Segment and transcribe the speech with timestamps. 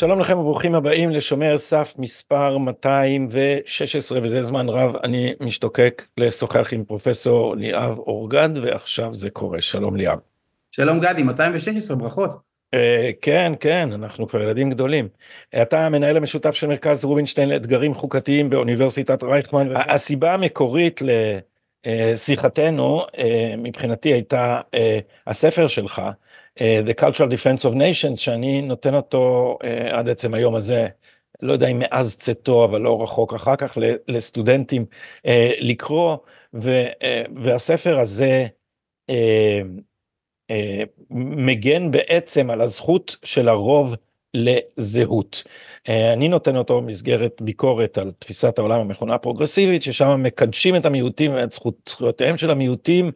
[0.00, 6.84] שלום לכם וברוכים הבאים לשומר סף מספר 216 וזה זמן רב אני משתוקק לשוחח עם
[6.84, 10.18] פרופסור ליאב אורגד ועכשיו זה קורה שלום ליאב.
[10.70, 12.30] שלום גדי 216 ברכות.
[12.30, 12.78] Uh,
[13.22, 15.08] כן כן אנחנו כבר ילדים גדולים.
[15.62, 21.00] אתה המנהל המשותף של מרכז רובינשטיין לאתגרים חוקתיים באוניברסיטת רייכמן הסיבה המקורית
[21.86, 23.06] לשיחתנו uh,
[23.58, 24.78] מבחינתי הייתה uh,
[25.26, 26.02] הספר שלך.
[26.58, 30.86] Uh, The Cultural Defense of Nations שאני נותן אותו uh, עד עצם היום הזה
[31.42, 33.78] לא יודע אם מאז צאתו אבל לא רחוק אחר כך
[34.08, 34.84] לסטודנטים
[35.18, 36.16] uh, לקרוא
[36.54, 36.86] ו,
[37.42, 38.46] והספר הזה
[41.10, 43.94] מגן בעצם על הזכות של הרוב
[44.34, 45.44] לזהות.
[45.88, 51.34] אה, אני נותן אותו במסגרת ביקורת על תפיסת העולם המכונה הפרוגרסיבית ששם מקדשים את המיעוטים
[51.34, 51.54] ואת
[51.88, 53.10] זכויותיהם של המיעוטים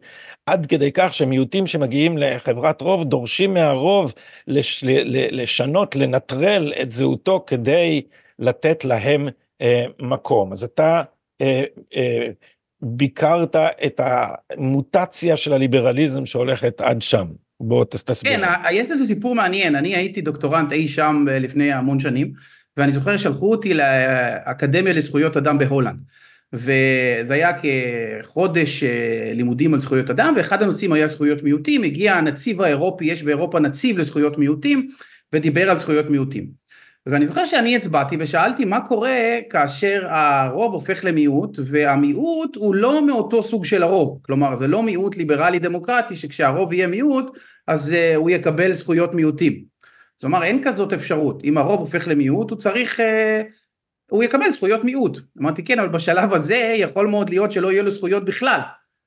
[0.45, 4.13] עד כדי כך שמיעוטים שמגיעים לחברת רוב דורשים מהרוב
[4.47, 4.83] לש,
[5.31, 8.01] לשנות לנטרל את זהותו כדי
[8.39, 9.27] לתת להם
[9.61, 11.03] אה, מקום אז אתה
[11.41, 11.63] אה,
[11.95, 12.27] אה,
[12.81, 17.44] ביקרת את המוטציה של הליברליזם שהולכת עד שם.
[17.59, 18.31] בוא תסביר.
[18.31, 22.33] כן, יש לזה סיפור מעניין, אני הייתי דוקטורנט אי שם לפני המון שנים,
[22.77, 26.01] ואני זוכר שלחו אותי לאקדמיה לזכויות אדם בהולנד.
[26.53, 32.61] וזה היה כחודש אה, לימודים על זכויות אדם, ואחד הנושאים היה זכויות מיעוטים, הגיע הנציב
[32.61, 34.87] האירופי, יש באירופה נציב לזכויות מיעוטים,
[35.33, 36.64] ודיבר על זכויות מיעוטים.
[37.05, 39.17] ואני זוכר שאני הצבעתי ושאלתי מה קורה
[39.49, 45.17] כאשר הרוב הופך למיעוט והמיעוט הוא לא מאותו סוג של הרוב, כלומר זה לא מיעוט
[45.17, 49.63] ליברלי דמוקרטי שכשהרוב יהיה מיעוט אז uh, הוא יקבל זכויות מיעוטים.
[50.17, 53.03] זאת אומרת אין כזאת אפשרות, אם הרוב הופך למיעוט הוא צריך, uh,
[54.11, 55.17] הוא יקבל זכויות מיעוט.
[55.41, 58.59] אמרתי כן אבל בשלב הזה יכול מאוד להיות שלא יהיו לו זכויות בכלל.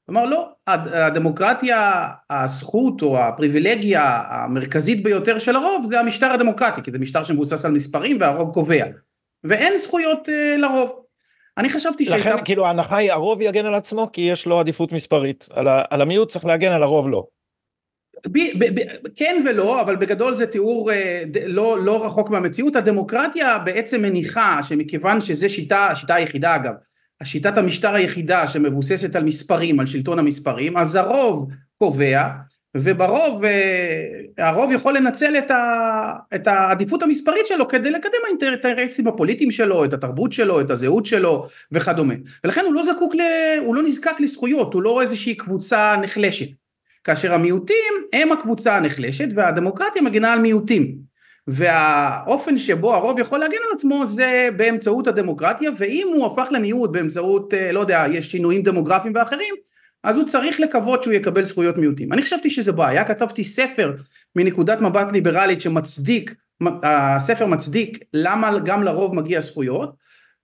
[0.08, 6.98] כלומר לא, הדמוקרטיה, הזכות או הפריבילגיה המרכזית ביותר של הרוב זה המשטר הדמוקרטי, כי זה
[6.98, 8.84] משטר שמבוסס על מספרים והרוב קובע,
[9.44, 10.90] ואין זכויות uh, לרוב.
[11.58, 12.44] אני חשבתי לכן שהייתה...
[12.44, 16.00] כאילו ההנחה היא הרוב יגן על עצמו כי יש לו עדיפות מספרית, על, ה, על
[16.00, 17.26] המיעוט צריך להגן על הרוב לא.
[18.26, 23.58] ב, ב, ב, כן ולא, אבל בגדול זה תיאור אה, לא, לא רחוק מהמציאות, הדמוקרטיה
[23.58, 26.72] בעצם מניחה שמכיוון שזו שיטה, השיטה היחידה אגב,
[27.20, 31.48] השיטת המשטר היחידה שמבוססת על מספרים, על שלטון המספרים, אז הרוב
[31.78, 32.28] קובע,
[32.74, 34.02] וברוב, אה,
[34.38, 39.84] הרוב יכול לנצל את, ה, את העדיפות המספרית שלו כדי לקדם את האינטרסים הפוליטיים שלו,
[39.84, 42.14] את התרבות שלו, את הזהות שלו וכדומה.
[42.44, 43.20] ולכן הוא לא זקוק, ל,
[43.64, 46.48] הוא לא נזקק לזכויות, הוא לא איזושהי קבוצה נחלשת.
[47.04, 51.07] כאשר המיעוטים הם הקבוצה הנחלשת והדמוקרטיה מגינה על מיעוטים.
[51.48, 57.54] והאופן שבו הרוב יכול להגן על עצמו זה באמצעות הדמוקרטיה ואם הוא הפך למיעוט באמצעות
[57.54, 59.54] אה, לא יודע יש שינויים דמוגרפיים ואחרים
[60.04, 62.12] אז הוא צריך לקוות שהוא יקבל זכויות מיעוטים.
[62.12, 63.94] אני חשבתי שזה בעיה, כתבתי ספר
[64.36, 66.34] מנקודת מבט ליברלית שמצדיק,
[66.82, 69.94] הספר מצדיק למה גם לרוב מגיע זכויות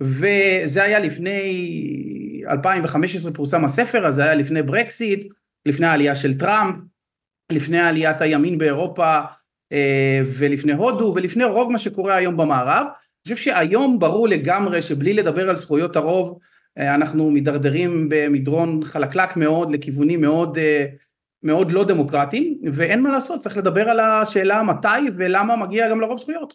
[0.01, 5.33] וזה היה לפני 2015 פורסם הספר, אז זה היה לפני ברקסיט,
[5.67, 6.77] לפני העלייה של טראמפ,
[7.53, 9.21] לפני עליית הימין באירופה
[10.39, 12.87] ולפני הודו ולפני רוב מה שקורה היום במערב.
[13.27, 16.39] אני חושב שהיום ברור לגמרי שבלי לדבר על זכויות הרוב
[16.79, 20.87] אה, אנחנו מידרדרים במדרון חלקלק מאוד לכיוונים מאוד אה,
[21.43, 26.19] מאוד לא דמוקרטיים ואין מה לעשות צריך לדבר על השאלה מתי ולמה מגיע גם לרוב
[26.19, 26.55] זכויות.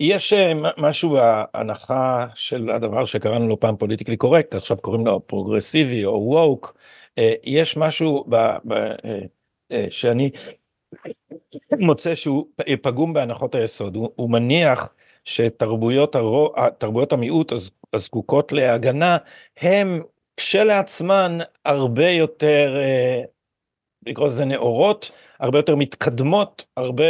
[0.00, 0.32] יש
[0.78, 6.76] משהו בהנחה של הדבר שקראנו לו פעם politically correct עכשיו קוראים לו פרוגרסיבי או woke
[7.44, 8.36] יש משהו ב,
[8.68, 8.74] ב,
[9.90, 10.30] שאני
[11.78, 12.46] מוצא שהוא
[12.82, 14.88] פגום בהנחות היסוד, הוא, הוא מניח
[15.24, 16.52] שתרבויות הרו,
[17.12, 17.52] המיעוט
[17.92, 19.16] הזקוקות להגנה
[19.60, 20.02] הם
[20.36, 23.22] כשלעצמן הרבה יותר אה,
[24.06, 27.04] לקרוא לזה נאורות, הרבה יותר מתקדמות, הרבה,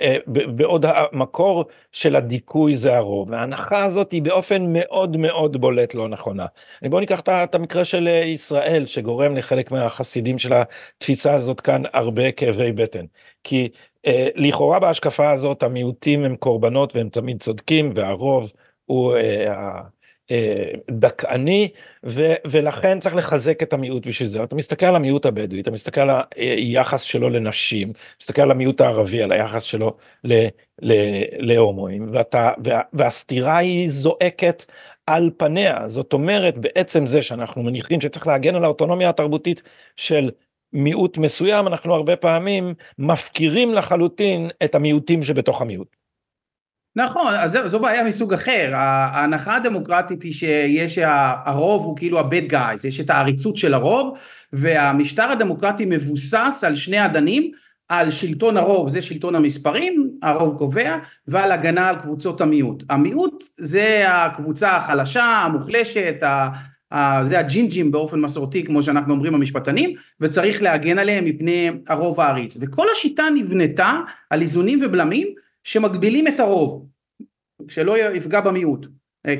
[0.00, 3.30] אה, בעוד המקור של הדיכוי זה הרוב.
[3.30, 6.46] וההנחה הזאת היא באופן מאוד מאוד בולט לא נכונה.
[6.82, 12.72] בואו ניקח את המקרה של ישראל, שגורם לחלק מהחסידים של התפיסה הזאת כאן הרבה כאבי
[12.72, 13.04] בטן.
[13.44, 13.68] כי
[14.06, 18.52] אה, לכאורה בהשקפה הזאת המיעוטים הם קורבנות והם תמיד צודקים, והרוב
[18.86, 19.82] הוא אה, אה,
[20.90, 21.68] דכאני
[22.04, 24.42] ו, ולכן צריך לחזק את המיעוט בשביל זה.
[24.42, 29.22] אתה מסתכל על המיעוט הבדואי, אתה מסתכל על היחס שלו לנשים, מסתכל על המיעוט הערבי,
[29.22, 30.46] על היחס שלו ל,
[30.82, 30.92] ל,
[31.38, 34.64] להומואים, ואתה, וה, והסתירה היא זועקת
[35.06, 35.88] על פניה.
[35.88, 39.62] זאת אומרת, בעצם זה שאנחנו מניחים שצריך להגן על האוטונומיה התרבותית
[39.96, 40.30] של
[40.72, 46.05] מיעוט מסוים, אנחנו הרבה פעמים מפקירים לחלוטין את המיעוטים שבתוך המיעוט.
[46.96, 50.98] נכון, אז זו, זו בעיה מסוג אחר, ההנחה הדמוקרטית היא שיש,
[51.44, 54.18] הרוב הוא כאילו ה-bad guys, יש את העריצות של הרוב,
[54.52, 57.50] והמשטר הדמוקרטי מבוסס על שני אדנים,
[57.88, 60.98] על שלטון הרוב זה שלטון המספרים, הרוב קובע,
[61.28, 62.82] ועל הגנה על קבוצות המיעוט.
[62.90, 66.22] המיעוט זה הקבוצה החלשה, המוחלשת,
[67.28, 72.56] זה הג'ינג'ים באופן מסורתי כמו שאנחנו אומרים המשפטנים, וצריך להגן עליהם מפני הרוב העריץ.
[72.60, 74.00] וכל השיטה נבנתה
[74.30, 75.28] על איזונים ובלמים
[75.66, 76.86] שמגבילים את הרוב,
[77.68, 78.86] שלא יפגע במיעוט.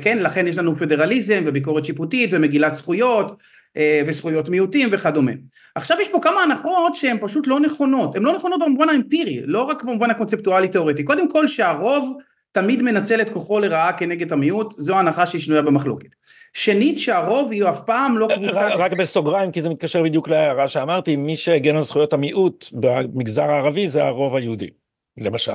[0.01, 3.37] כן, לכן יש לנו פדרליזם וביקורת שיפוטית ומגילת זכויות
[3.77, 5.31] אה, וזכויות מיעוטים וכדומה.
[5.75, 9.63] עכשיו יש פה כמה הנחות שהן פשוט לא נכונות, הן לא נכונות במובן האמפירי, לא
[9.63, 12.17] רק במובן הקונספטואלי תיאורטי, קודם כל שהרוב
[12.51, 16.09] תמיד מנצל את כוחו לרעה כנגד המיעוט, זו הנחה שהיא שנויה במחלוקת.
[16.53, 18.75] שנית שהרוב יהיו אף פעם לא קבוצה...
[18.75, 23.89] רק בסוגריים כי זה מתקשר בדיוק להערה שאמרתי, מי שהגן על זכויות המיעוט במגזר הערבי
[23.89, 24.69] זה הרוב היהודי.
[25.17, 25.51] למשל.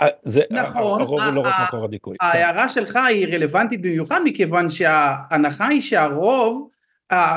[0.00, 2.16] אה, זה, נכון, הרוב הוא לא רק מקור הדיכוי.
[2.20, 6.68] ההערה שלך היא רלוונטית במיוחד מכיוון שההנחה היא שהרוב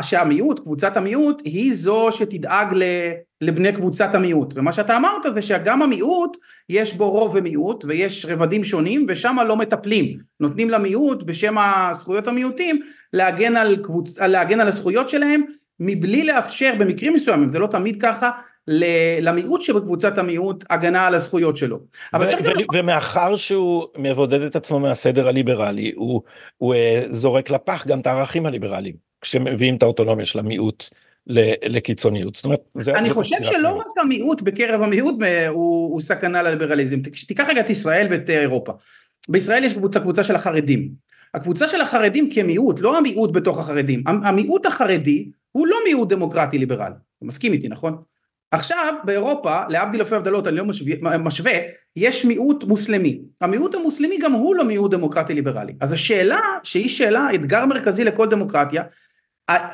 [0.02, 2.68] שהמיעוט, קבוצת המיעוט, היא זו שתדאג
[3.42, 4.54] לבני קבוצת המיעוט.
[4.56, 6.38] ומה שאתה אמרת זה שגם המיעוט,
[6.70, 10.18] יש בו רוב ומיעוט, ויש רבדים שונים, ושם לא מטפלים.
[10.40, 12.82] נותנים למיעוט, בשם הזכויות המיעוטים,
[13.14, 14.18] להגן על, קבוצ...
[14.20, 15.42] להגן על הזכויות שלהם,
[15.80, 18.32] מבלי לאפשר, במקרים מסוימים, זה לא תמיד ככה,
[19.22, 21.80] למיעוט שבקבוצת המיעוט הגנה על הזכויות שלו.
[22.14, 22.54] אבל צריך גם...
[22.74, 26.22] ומאחר שהוא מבודד את עצמו מהסדר הליברלי, הוא,
[26.58, 28.96] הוא אה, זורק לפח גם את הערכים הליברליים.
[29.22, 30.90] כשמביאים את האוטונומיה של המיעוט
[31.64, 32.36] לקיצוניות.
[32.36, 32.96] זאת אומרת, זה...
[32.96, 35.16] אני חושב שלא רק המיעוט בקרב המיעוט
[35.50, 37.00] הוא, הוא סכנה לליברליזם.
[37.28, 38.72] תיקח רגע את ישראל ואת אירופה.
[39.30, 40.90] בישראל יש קבוצה, קבוצה של החרדים.
[41.34, 44.04] הקבוצה של החרדים כמיעוט, לא המיעוט בתוך החרדים.
[44.06, 46.92] המיעוט החרדי הוא לא מיעוט דמוקרטי ליברל.
[47.18, 47.98] אתה מסכים איתי, נכון?
[48.56, 51.52] עכשיו באירופה, להבדיל אלפי הבדלות, אני לא משווה, משווה,
[51.96, 53.20] יש מיעוט מוסלמי.
[53.42, 55.74] המיעוט המוסלמי גם הוא לא מיעוט דמוקרטי ליברלי.
[55.82, 58.84] אז השאלה, שהיא שאלה, אתגר מרכזי לכל דמוקרטיה,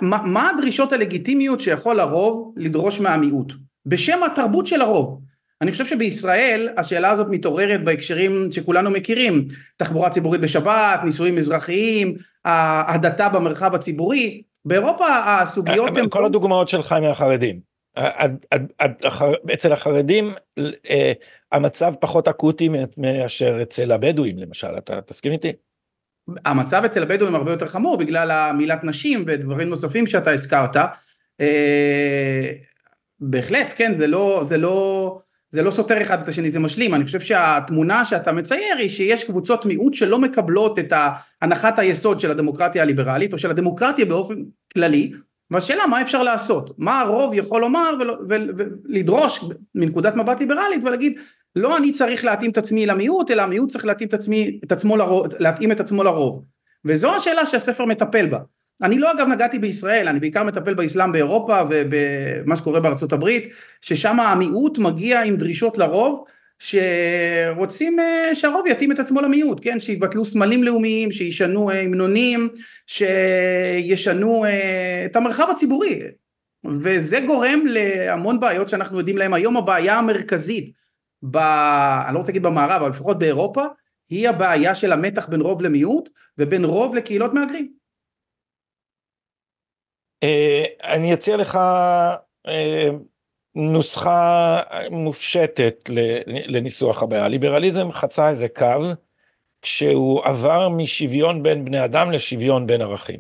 [0.01, 3.53] מה הדרישות הלגיטימיות שיכול הרוב לדרוש מהמיעוט?
[3.85, 5.21] בשם התרבות של הרוב.
[5.61, 9.47] אני חושב שבישראל השאלה הזאת מתעוררת בהקשרים שכולנו מכירים.
[9.77, 14.41] תחבורה ציבורית בשבת, נישואים אזרחיים, ההדתה במרחב הציבורי.
[14.65, 16.09] באירופה הסוגיות הן...
[16.09, 17.70] כל הדוגמאות שלך מהחרדים
[19.53, 20.31] אצל החרדים
[20.89, 21.11] אה,
[21.51, 25.51] המצב פחות אקוטי מאשר אצל הבדואים למשל אתה תסכים איתי?
[26.45, 30.75] המצב אצל הבדואים הרבה יותר חמור בגלל המילת נשים ודברים נוספים שאתה הזכרת.
[31.41, 32.51] אה,
[33.19, 35.19] בהחלט, כן, זה לא, זה לא,
[35.51, 36.93] זה לא סותר אחד את השני, זה משלים.
[36.93, 40.93] אני חושב שהתמונה שאתה מצייר היא שיש קבוצות מיעוט שלא מקבלות את
[41.41, 44.35] הנחת היסוד של הדמוקרטיה הליברלית או של הדמוקרטיה באופן
[44.73, 45.11] כללי,
[45.51, 47.91] והשאלה מה אפשר לעשות, מה הרוב יכול לומר
[48.29, 49.45] ולדרוש
[49.75, 51.13] מנקודת מבט ליברלית ולהגיד
[51.55, 54.97] לא אני צריך להתאים את עצמי למיעוט, אלא המיעוט צריך להתאים את, עצמי, את עצמו
[54.97, 56.43] לרוב, להתאים את עצמו לרוב.
[56.85, 58.37] וזו השאלה שהספר מטפל בה.
[58.81, 63.49] אני לא אגב נגעתי בישראל, אני בעיקר מטפל באסלאם באירופה ובמה שקורה בארצות הברית,
[63.81, 66.23] ששם המיעוט מגיע עם דרישות לרוב,
[66.61, 72.49] שרוצים אה, שהרוב יתאים את עצמו למיעוט, כן, שיבטלו סמלים לאומיים, שישנו אה, המנונים,
[72.87, 76.01] שישנו אה, את המרחב הציבורי,
[76.81, 79.33] וזה גורם להמון בעיות שאנחנו יודעים להם.
[79.33, 80.73] היום, הבעיה המרכזית
[81.23, 81.37] ב...
[81.37, 83.63] אני לא רוצה להגיד במערב, אבל לפחות באירופה,
[84.09, 87.71] היא הבעיה של המתח בין רוב למיעוט ובין רוב לקהילות מהגרים.
[90.83, 91.59] אני אציע לך
[93.55, 95.89] נוסחה מופשטת
[96.25, 97.27] לניסוח הבעיה.
[97.27, 98.81] ליברליזם חצה איזה קו
[99.61, 103.19] כשהוא עבר משוויון בין בני אדם לשוויון בין ערכים.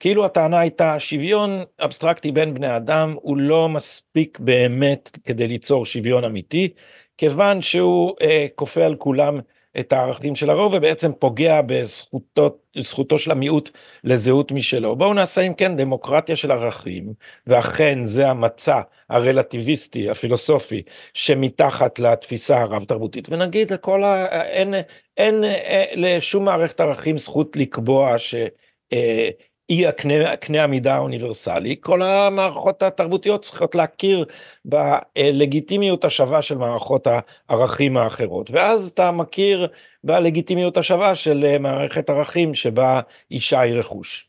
[0.00, 6.24] כאילו הטענה הייתה שוויון אבסטרקטי בין בני אדם הוא לא מספיק באמת כדי ליצור שוויון
[6.24, 6.68] אמיתי
[7.18, 9.38] כיוון שהוא אה, כופה על כולם
[9.78, 11.60] את הערכים של הרוב ובעצם פוגע
[12.76, 13.70] בזכותו של המיעוט
[14.04, 14.96] לזהות משלו.
[14.96, 17.12] בואו נעשה אם כן דמוקרטיה של ערכים
[17.46, 18.80] ואכן זה המצע
[19.10, 20.82] הרלטיביסטי הפילוסופי
[21.14, 24.42] שמתחת לתפיסה הרב תרבותית ונגיד הכל ה...
[24.42, 24.84] אין, אין,
[25.16, 28.34] אין אה, לשום מערכת ערכים זכות לקבוע ש...
[28.92, 29.30] אה,
[29.68, 34.24] היא הקנה, הקנה המידה האוניברסלי, כל המערכות התרבותיות צריכות להכיר
[34.64, 39.68] בלגיטימיות השווה של מערכות הערכים האחרות, ואז אתה מכיר
[40.04, 44.28] בלגיטימיות השווה של מערכת ערכים שבה אישה היא רכוש.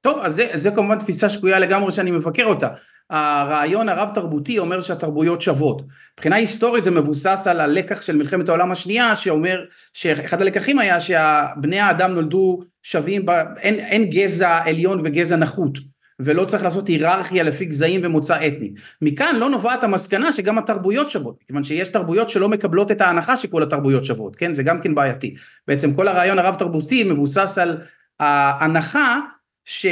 [0.00, 2.68] טוב, אז זה, זה כמובן תפיסה שגויה לגמרי שאני מבקר אותה.
[3.10, 5.82] הרעיון הרב תרבותי אומר שהתרבויות שוות.
[6.14, 11.80] מבחינה היסטורית זה מבוסס על הלקח של מלחמת העולם השנייה שאומר שאחד הלקחים היה שבני
[11.80, 15.78] האדם נולדו שווים, ב, אין, אין גזע עליון וגזע נחות
[16.20, 18.72] ולא צריך לעשות היררכיה לפי גזעים ומוצא אתני.
[19.02, 23.62] מכאן לא נובעת המסקנה שגם התרבויות שוות, כיוון שיש תרבויות שלא מקבלות את ההנחה שכל
[23.62, 24.54] התרבויות שוות, כן?
[24.54, 25.34] זה גם כן בעייתי.
[25.68, 27.78] בעצם כל הרעיון הרב תרבותי מבוסס על
[28.20, 29.18] ההנחה
[29.64, 29.86] ש...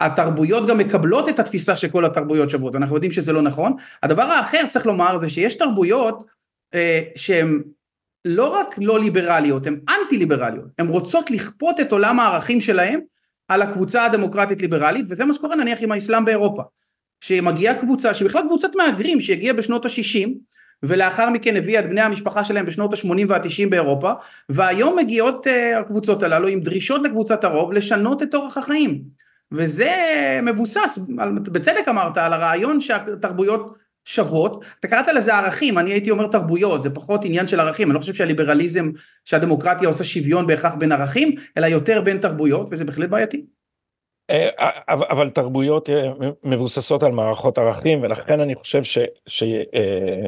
[0.00, 3.76] התרבויות גם מקבלות את התפיסה שכל התרבויות שוות, אנחנו יודעים שזה לא נכון.
[4.02, 6.26] הדבר האחר צריך לומר זה שיש תרבויות
[6.74, 7.62] אה, שהן
[8.24, 13.00] לא רק לא ליברליות, הן אנטי ליברליות, הן רוצות לכפות את עולם הערכים שלהן
[13.48, 16.62] על הקבוצה הדמוקרטית ליברלית, וזה מה שקורה נניח עם האסלאם באירופה.
[17.20, 20.28] שמגיעה קבוצה, שבכלל קבוצת מהגרים שהגיעה בשנות ה-60,
[20.82, 24.12] ולאחר מכן הביאה את בני המשפחה שלהם בשנות ה-80 וה-90 באירופה,
[24.48, 29.02] והיום מגיעות uh, הקבוצות הללו עם דרישות לקבוצת הרוב לשנות את אורח החיים.
[29.52, 29.94] וזה
[30.42, 30.98] מבוסס,
[31.42, 36.90] בצדק אמרת, על הרעיון שהתרבויות שוות, אתה קראת לזה ערכים, אני הייתי אומר תרבויות, זה
[36.90, 38.90] פחות עניין של ערכים, אני לא חושב שהליברליזם,
[39.24, 43.44] שהדמוקרטיה עושה שוויון בהכרח בין ערכים, אלא יותר בין תרבויות, וזה בהחלט בעייתי.
[44.30, 44.48] אה,
[44.88, 46.12] אבל תרבויות אה,
[46.44, 50.26] מבוססות על מערכות ערכים, ולכן אני חושב ש, ש, אה,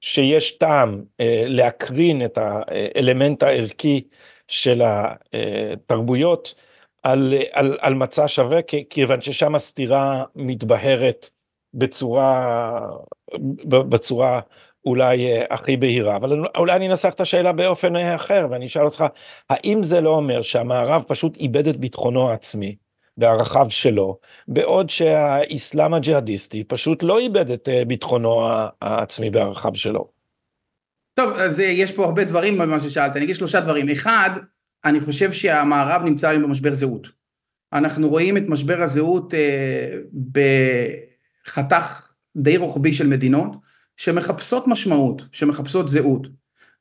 [0.00, 1.02] שיש טעם
[1.46, 4.02] להקרין את האלמנט הערכי
[4.48, 6.54] של התרבויות
[7.02, 11.30] על, על, על מצע שווה, כיוון ששם הסתירה מתבהרת
[11.74, 12.80] בצורה,
[13.68, 14.40] בצורה
[14.84, 18.84] אולי אה, הכי בהירה, אבל אולי אני אנסח את השאלה באופן אה, אחר, ואני אשאל
[18.84, 19.04] אותך,
[19.50, 22.76] האם זה לא אומר שהמערב פשוט איבד את ביטחונו העצמי
[23.16, 28.48] בערכיו שלו, בעוד שהאסלאם הג'יהאדיסטי פשוט לא איבד את אה, ביטחונו
[28.82, 30.08] העצמי בערכיו שלו?
[31.14, 33.88] טוב, אז יש פה הרבה דברים במה ששאלת, אני אגיד שלושה דברים.
[33.88, 34.30] אחד,
[34.84, 37.08] אני חושב שהמערב נמצא היום במשבר זהות.
[37.72, 39.96] אנחנו רואים את משבר הזהות אה,
[40.32, 43.56] בחתך די רוחבי של מדינות,
[43.96, 46.26] שמחפשות משמעות, שמחפשות זהות.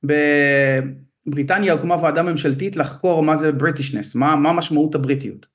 [0.03, 5.45] בבריטניה הוקמה ועדה ממשלתית לחקור מה זה בריטישנס, מה, מה משמעות הבריטיות.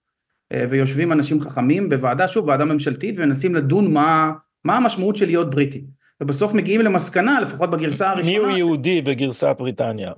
[0.53, 4.33] אה, ויושבים אנשים חכמים בוועדה, שוב, ועדה ממשלתית, ומנסים לדון מה,
[4.65, 5.85] מה המשמעות של להיות בריטי.
[6.21, 8.39] ובסוף מגיעים למסקנה, לפחות בגרסה הראשונה...
[8.39, 10.13] מי הוא יהודי בגרסת בריטניה?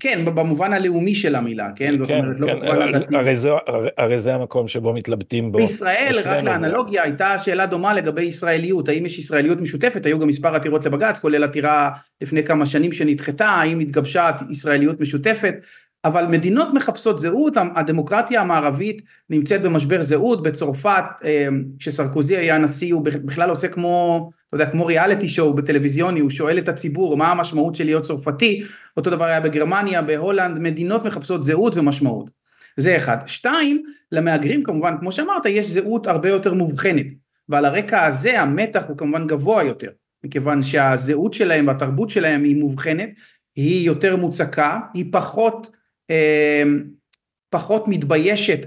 [0.00, 1.98] כן, במובן הלאומי של המילה, כן?
[1.98, 3.16] זאת כן, אומרת, לא כן, במובן הדתי.
[3.66, 5.58] הרי, הרי זה המקום שבו מתלבטים בו.
[5.58, 10.06] בישראל, רק לאנלוגיה, הייתה שאלה דומה לגבי ישראליות, האם יש ישראליות משותפת?
[10.06, 15.54] היו גם מספר עתירות לבג"ץ, כולל עתירה לפני כמה שנים שנדחתה, האם התגבשה ישראליות משותפת?
[16.04, 21.04] אבל מדינות מחפשות זהות, הדמוקרטיה המערבית נמצאת במשבר זהות, בצרפת
[21.78, 26.58] כשסרקוזי היה נשיא הוא בכלל עושה כמו, אתה יודע, כמו ריאליטי שואו בטלוויזיוני, הוא שואל
[26.58, 28.62] את הציבור מה המשמעות של להיות צרפתי,
[28.96, 32.30] אותו דבר היה בגרמניה, בהולנד, מדינות מחפשות זהות ומשמעות,
[32.76, 33.16] זה אחד.
[33.26, 33.82] שתיים,
[34.12, 37.06] למהגרים כמובן, כמו שאמרת, יש זהות הרבה יותר מובחנת,
[37.48, 39.90] ועל הרקע הזה המתח הוא כמובן גבוה יותר,
[40.24, 43.10] מכיוון שהזהות שלהם והתרבות שלהם היא מובחנת,
[43.56, 45.83] היא יותר מוצקה, היא פחות אמ,
[47.50, 48.66] פחות מתביישת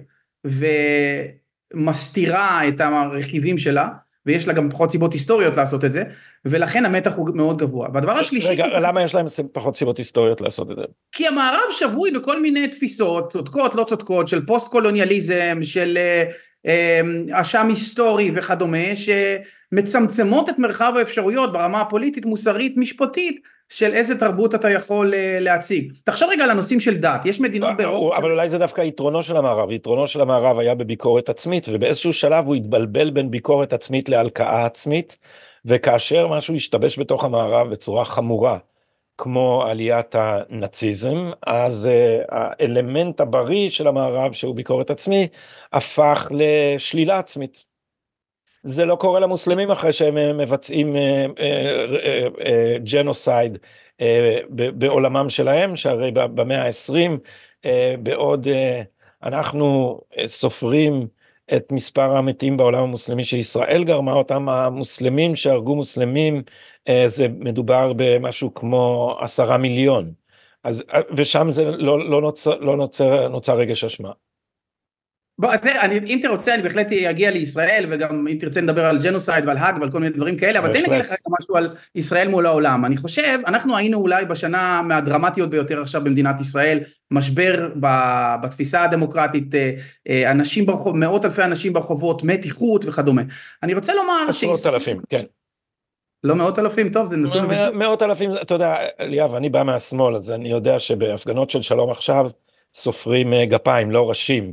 [1.74, 3.88] ומסתירה את הרכיבים שלה,
[4.26, 6.04] ויש לה גם פחות סיבות היסטוריות לעשות את זה,
[6.46, 7.88] ולכן המתח הוא מאוד גבוה.
[7.94, 8.48] והדבר השלישי...
[8.48, 10.82] רגע, למה יש להם פחות סיבות היסטוריות לעשות את זה?
[11.12, 16.24] כי המערב שבוי בכל מיני תפיסות, צודקות, לא צודקות, של פוסט קולוניאליזם, של אה,
[16.66, 24.56] אמ, אשם היסטורי וכדומה, שמצמצמות את מרחב האפשרויות ברמה הפוליטית, מוסרית, משפטית, של איזה תרבות
[24.56, 25.94] אתה יכול אה, להציג.
[26.04, 28.18] תחשוב רגע על הנושאים של דת, יש מדינות אה, באירופה...
[28.18, 32.46] אבל אולי זה דווקא יתרונו של המערב, יתרונו של המערב היה בביקורת עצמית, ובאיזשהו שלב
[32.46, 35.18] הוא התבלבל בין ביקורת עצמית להלקאה עצמית,
[35.66, 38.58] וכאשר משהו השתבש בתוך המערב בצורה חמורה,
[39.18, 45.28] כמו עליית הנאציזם, אז uh, האלמנט הבריא של המערב, שהוא ביקורת עצמי,
[45.74, 47.66] הפך לשלילה עצמית.
[48.68, 50.96] זה לא קורה למוסלמים אחרי שהם אה, מבצעים
[52.84, 53.58] ג'נוסייד uh,
[54.00, 54.04] uh,
[54.52, 57.12] בעולמם שלהם, שהרי במאה ה-20,
[58.00, 58.48] בעוד
[59.24, 61.08] אנחנו סופרים
[61.56, 66.44] את מספר המתים בעולם המוסלמי שישראל גרמה אותם, המוסלמים שהרגו מוסלמים
[67.06, 70.12] זה מדובר במשהו כמו עשרה מיליון.
[70.64, 70.84] אז
[71.16, 74.12] ושם זה לא, לא, נוצר, לא נוצר, נוצר רגש אשמה.
[75.40, 75.50] בוא,
[75.82, 79.58] אני, אם אתה רוצה אני בהחלט אגיע לישראל וגם אם תרצה נדבר על ג'נוסייד ועל
[79.58, 82.46] האג ועל כל מיני דברים כאלה, אבל תן לי להגיד לך משהו על ישראל מול
[82.46, 82.86] העולם.
[82.86, 86.80] אני חושב, אנחנו היינו אולי בשנה מהדרמטיות ביותר עכשיו במדינת ישראל,
[87.12, 87.88] משבר ב,
[88.44, 89.72] בתפיסה הדמוקרטית, אה,
[90.10, 93.22] אה, אנשים ברחוב, מאות אלפי אנשים ברחובות, מתיחות וכדומה.
[93.64, 94.26] אני רוצה לומר...
[94.30, 95.24] עשרות אלפים, כן.
[96.24, 97.46] לא מאות אלפים, טוב, זה נתון...
[97.74, 102.30] מאות אלפים, אתה יודע, ליאב, אני בא מהשמאל, אז אני יודע שבהפגנות של שלום עכשיו
[102.74, 104.52] סופרים אה, גפיים, לא ראשים.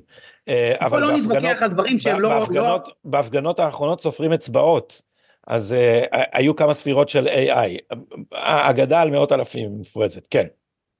[0.48, 2.38] אה, אבל לא נתווכח על דברים שהם לא-, לא...
[2.38, 5.02] בהפגנות, בהפגנות האחרונות סופרים אצבעות,
[5.46, 7.96] אז uh, היו כמה ספירות של AI,
[8.34, 10.46] אגדה על מאות אלפים מופרזת, כן.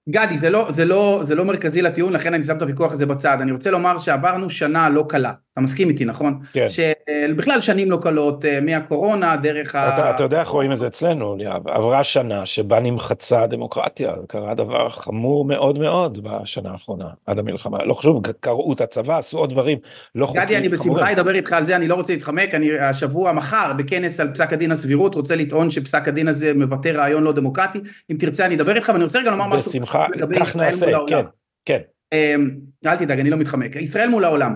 [0.09, 3.07] גדי, זה לא, זה, לא, זה לא מרכזי לטיעון, לכן אני שם את הוויכוח הזה
[3.07, 3.39] בצד.
[3.41, 5.33] אני רוצה לומר שעברנו שנה לא קלה.
[5.55, 6.41] אתה מסכים איתי נכון?
[6.53, 6.67] כן.
[6.69, 9.95] שבכלל שנים לא קלות מהקורונה דרך ה...
[9.95, 14.89] אתה, אתה יודע איך רואים את זה אצלנו, עברה שנה שבה נמחצה הדמוקרטיה, קרה דבר
[14.89, 19.79] חמור מאוד מאוד בשנה האחרונה, עד המלחמה, לא חשוב, קראו את הצבא, עשו עוד דברים
[20.15, 20.45] לא חוקיים.
[20.45, 24.21] גדי, אני בשמחה אדבר איתך על זה, אני לא רוצה להתחמק, אני השבוע, מחר, בכנס
[24.21, 27.79] על פסק הדין הסבירות, רוצה לטעון שפסק הדין הזה מבטא רעיון לא דמוקרטי,
[28.11, 30.07] אם תרצה אני אדבר איתך, ואני רוצה רגע לומר משהו בשמחה,
[30.41, 31.25] כך נעשה, כן,
[31.65, 31.79] כן.
[32.13, 32.51] אמ,
[32.87, 33.77] אל תדאג, אני לא מתחמק.
[33.77, 34.55] ישראל מול העולם.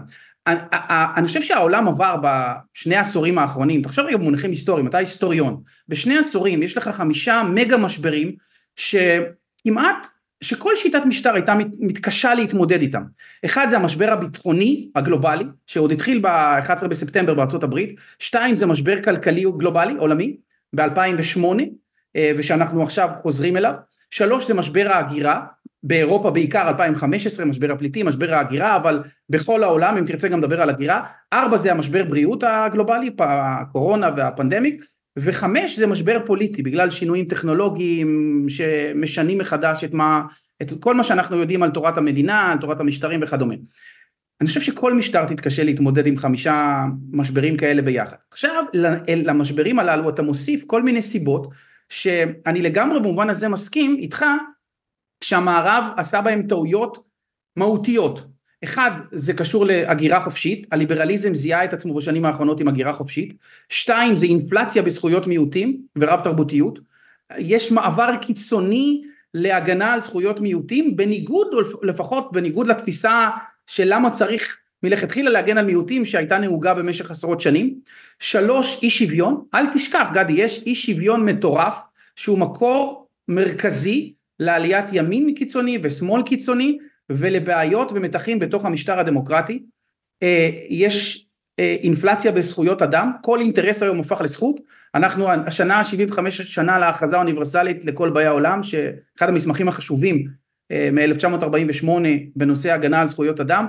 [0.48, 0.58] אני,
[1.16, 6.62] אני חושב שהעולם עבר בשני העשורים האחרונים, תחשוב רגע במונחים היסטוריים, אתה היסטוריון, בשני עשורים
[6.62, 8.32] יש לך חמישה מגה משברים
[8.76, 10.06] שכמעט,
[10.40, 13.02] שכל שיטת משטר הייתה מתקשה להתמודד איתם.
[13.44, 19.44] אחד זה המשבר הביטחוני הגלובלי, שעוד התחיל ב-11 בספטמבר בארצות הברית, שתיים זה משבר כלכלי
[19.58, 20.36] גלובלי עולמי
[20.72, 21.40] ב-2008,
[22.16, 23.72] אה, ושאנחנו עכשיו חוזרים אליו,
[24.10, 25.40] שלוש זה משבר ההגירה,
[25.82, 30.70] באירופה בעיקר 2015, משבר הפליטים, משבר ההגירה, אבל בכל העולם, אם תרצה גם לדבר על
[30.70, 34.84] הגירה, ארבע זה המשבר בריאות הגלובלי, הקורונה והפנדמיק,
[35.18, 40.22] וחמש זה משבר פוליטי, בגלל שינויים טכנולוגיים שמשנים מחדש את מה,
[40.62, 43.54] את כל מה שאנחנו יודעים על תורת המדינה, על תורת המשטרים וכדומה.
[44.40, 48.16] אני חושב שכל משטר תתקשה להתמודד עם חמישה משברים כאלה ביחד.
[48.30, 48.64] עכשיו,
[49.06, 51.48] למשברים הללו אתה מוסיף כל מיני סיבות,
[51.88, 54.24] שאני לגמרי במובן הזה מסכים איתך,
[55.24, 57.04] שהמערב עשה בהם טעויות
[57.56, 58.26] מהותיות.
[58.64, 63.34] אחד, זה קשור להגירה חופשית, הליברליזם זיהה את עצמו בשנים האחרונות עם הגירה חופשית.
[63.68, 66.78] שתיים, זה אינפלציה בזכויות מיעוטים ורב תרבותיות.
[67.38, 69.02] יש מעבר קיצוני
[69.34, 73.30] להגנה על זכויות מיעוטים, בניגוד, או לפחות בניגוד לתפיסה
[73.66, 77.80] של למה צריך מלכתחילה להגן על מיעוטים שהייתה נהוגה במשך עשרות שנים.
[78.18, 79.44] שלוש, אי שוויון.
[79.54, 81.74] אל תשכח, גדי, יש אי שוויון מטורף,
[82.16, 86.78] שהוא מקור מרכזי לעליית ימין קיצוני ושמאל קיצוני
[87.10, 89.62] ולבעיות ומתחים בתוך המשטר הדמוקרטי.
[90.22, 91.26] אה, יש
[91.58, 94.60] אה, אינפלציה בזכויות אדם, כל אינטרס היום הפך לזכות.
[94.94, 100.28] אנחנו השנה 75 שנה להכרזה האוניברסלית לכל באי העולם, שאחד המסמכים החשובים
[100.70, 101.88] אה, מ-1948
[102.36, 103.66] בנושא הגנה על זכויות אדם.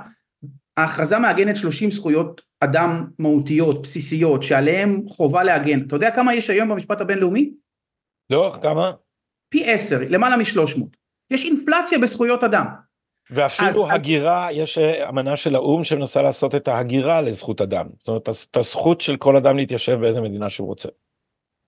[0.77, 5.79] ההכרזה מעגנת 30 זכויות אדם מהותיות, בסיסיות, שעליהן חובה להגן.
[5.87, 7.51] אתה יודע כמה יש היום במשפט הבינלאומי?
[8.29, 8.91] לא, כמה?
[9.49, 10.97] פי עשר, למעלה משלוש מאות.
[11.31, 12.65] יש אינפלציה בזכויות אדם.
[13.31, 17.85] ואפילו אז, הגירה, יש אה, אמנה של האו"ם שמנסה לעשות את ההגירה לזכות אדם.
[17.99, 20.89] זאת אומרת, את הזכות של כל אדם להתיישב באיזה מדינה שהוא רוצה.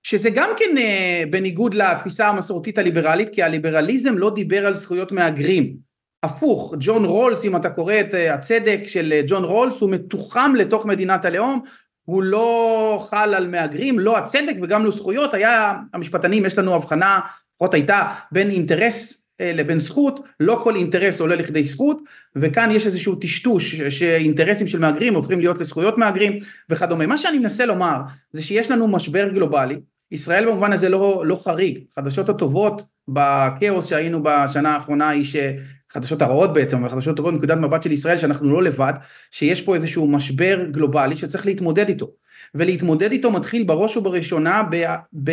[0.04, 5.92] שזה גם כן אה, בניגוד לתפיסה המסורתית הליברלית, כי הליברליזם לא דיבר על זכויות מהגרים.
[6.24, 10.54] הפוך, ג'ון רולס, אם אתה קורא את אה, הצדק של אה, ג'ון רולס, הוא מתוחם
[10.58, 11.62] לתוך מדינת הלאום,
[12.04, 17.20] הוא לא חל על מהגרים, לא הצדק וגם לא זכויות, היה, המשפטנים, יש לנו הבחנה
[17.62, 22.02] לפחות הייתה בין אינטרס אה, לבין זכות, לא כל אינטרס עולה לכדי זכות,
[22.36, 27.08] וכאן יש איזשהו טשטוש שאינטרסים של מהגרים הופכים להיות לזכויות מהגרים וכדומה.
[27.08, 27.98] מה שאני מנסה לומר
[28.32, 29.80] זה שיש לנו משבר גלובלי,
[30.12, 36.54] ישראל במובן הזה לא, לא חריג, חדשות הטובות בכאוס שהיינו בשנה האחרונה היא שחדשות הרעות
[36.54, 38.94] בעצם, אבל חדשות טובות מנקודת מבט של ישראל שאנחנו לא לבד,
[39.32, 42.08] שיש פה איזשהו משבר גלובלי שצריך להתמודד איתו.
[42.56, 44.86] ולהתמודד איתו מתחיל בראש ובראשונה ב,
[45.24, 45.32] ב,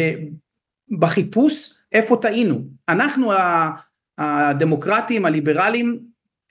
[0.98, 2.60] בחיפוש איפה טעינו.
[2.88, 3.32] אנחנו
[4.18, 6.00] הדמוקרטים, הליברלים,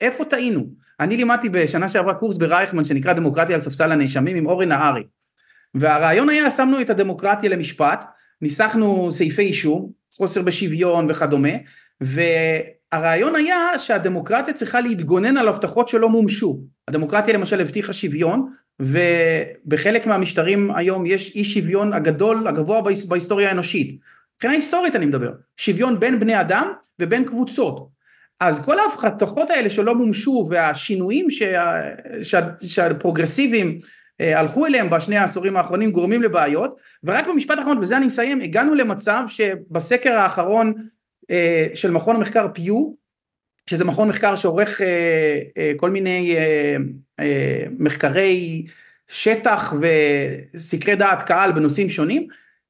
[0.00, 0.66] איפה טעינו?
[1.00, 5.02] אני לימדתי בשנה שעברה קורס ברייכמן שנקרא דמוקרטיה על ספסל הנאשמים עם אורן נהרי.
[5.74, 8.04] והרעיון היה, שמנו את הדמוקרטיה למשפט,
[8.42, 11.48] ניסחנו סעיפי אישום, חוסר בשוויון וכדומה,
[12.00, 16.60] והרעיון היה שהדמוקרטיה צריכה להתגונן על הבטחות שלא מומשו.
[16.88, 23.98] הדמוקרטיה למשל הבטיחה שוויון, ובחלק מהמשטרים היום יש אי שוויון הגדול, הגבוה בהיסטוריה האנושית.
[24.38, 27.88] מבחינה היסטורית אני מדבר, שוויון בין בני אדם ובין קבוצות.
[28.40, 31.82] אז כל ההבטחות האלה שלא מומשו והשינויים שה,
[32.22, 33.78] שה, שהפרוגרסיביים
[34.20, 38.74] אה, הלכו אליהם בשני העשורים האחרונים גורמים לבעיות ורק במשפט האחרון בזה אני מסיים הגענו
[38.74, 40.74] למצב שבסקר האחרון
[41.30, 42.92] אה, של מכון המחקר פיו
[43.70, 46.36] שזה מכון מחקר שעורך אה, כל מיני
[47.78, 48.66] מחקרי
[49.08, 49.74] שטח
[50.54, 52.26] וסקרי דעת קהל בנושאים שונים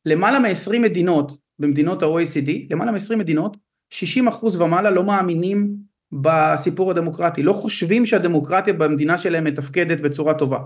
[0.06, 3.56] למעלה מ-20 מדינות במדינות ה-OECD, למעלה מ-20 מדינות,
[3.90, 5.76] 60 אחוז ומעלה לא מאמינים
[6.12, 10.58] בסיפור הדמוקרטי, לא חושבים שהדמוקרטיה במדינה שלהם מתפקדת בצורה טובה.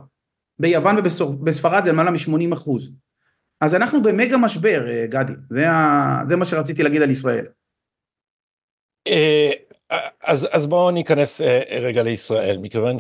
[0.59, 2.93] ביוון ובספרד זה למעלה מ-80 אחוז.
[3.61, 6.23] אז אנחנו במגה משבר, אה, גדי, זה, ה...
[6.29, 7.47] זה מה שרציתי להגיד על ישראל.
[9.09, 9.51] אה,
[10.23, 12.97] אז, אז בואו ניכנס אה, רגע לישראל, מכיוון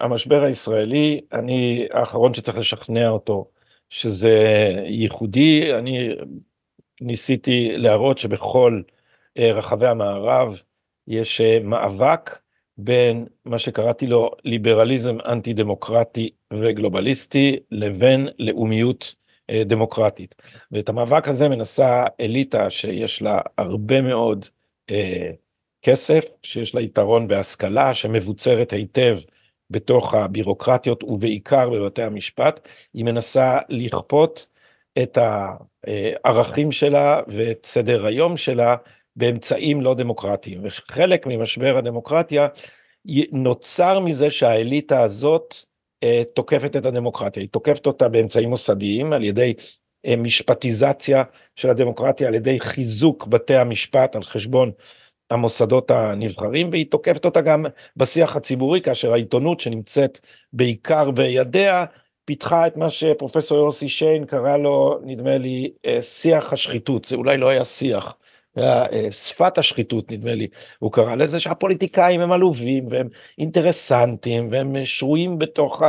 [0.00, 3.50] שהמשבר הישראלי, אני האחרון שצריך לשכנע אותו
[3.90, 4.38] שזה
[4.86, 6.08] ייחודי, אני
[7.00, 8.82] ניסיתי להראות שבכל
[9.38, 10.62] אה, רחבי המערב
[11.08, 12.38] יש אה, מאבק
[12.78, 19.14] בין מה שקראתי לו ליברליזם אנטי דמוקרטי וגלובליסטי לבין לאומיות
[19.50, 20.34] אה, דמוקרטית.
[20.72, 24.46] ואת המאבק הזה מנסה אליטה שיש לה הרבה מאוד
[25.82, 29.18] כסף, שיש לה יתרון בהשכלה, שמבוצרת היטב
[29.70, 34.46] בתוך הבירוקרטיות ובעיקר בבתי המשפט, היא מנסה לכפות
[35.02, 38.76] את הערכים שלה ואת סדר היום שלה
[39.16, 40.60] באמצעים לא דמוקרטיים.
[40.62, 42.48] וחלק ממשבר הדמוקרטיה
[43.32, 45.54] נוצר מזה שהאליטה הזאת
[46.02, 49.54] אה, תוקפת את הדמוקרטיה, היא תוקפת אותה באמצעים מוסדיים על ידי
[50.06, 51.22] אה, משפטיזציה
[51.56, 54.72] של הדמוקרטיה, על ידי חיזוק בתי המשפט על חשבון
[55.30, 57.66] המוסדות הנבחרים, והיא תוקפת אותה גם
[57.96, 60.18] בשיח הציבורי, כאשר העיתונות שנמצאת
[60.52, 61.84] בעיקר בידיה,
[62.24, 67.36] פיתחה את מה שפרופסור יוסי שיין קרא לו, נדמה לי, אה, שיח השחיתות, זה אולי
[67.38, 68.14] לא היה שיח,
[68.56, 70.46] היה שפת השחיתות נדמה לי,
[70.78, 75.82] הוא קרא לזה שהפוליטיקאים הם עלובים והם אינטרסנטים והם שרויים בתוך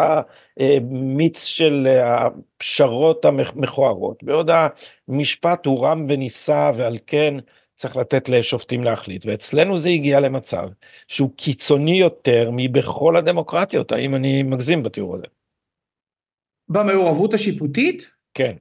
[0.57, 4.49] המיץ של הפשרות המכוערות, בעוד
[5.07, 7.33] המשפט הוא רם ונישא ועל כן
[7.81, 10.67] צריך לתת לשופטים להחליט, ואצלנו זה הגיע למצב
[11.07, 15.25] שהוא קיצוני יותר מבכל הדמוקרטיות, האם אני מגזים בתיאור הזה?
[16.69, 18.09] במעורבות השיפוטית?
[18.33, 18.55] כן.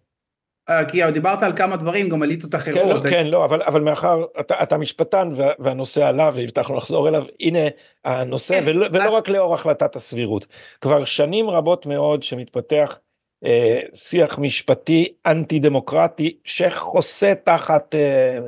[0.69, 2.77] אה, כי דיברת על כמה דברים, גם אליטות אחרות.
[2.77, 7.25] כן, לא, כן, לא, אבל, אבל מאחר, אתה, אתה משפטן והנושא עלה והבטחנו לחזור אליו,
[7.41, 7.69] הנה
[8.05, 10.47] הנושא, כן, ולא, ולא רק לאור החלטת הסבירות.
[10.81, 12.99] כבר שנים רבות מאוד שמתפתח
[13.45, 18.39] אה, שיח משפטי אנטי דמוקרטי שחוסה תחת אה,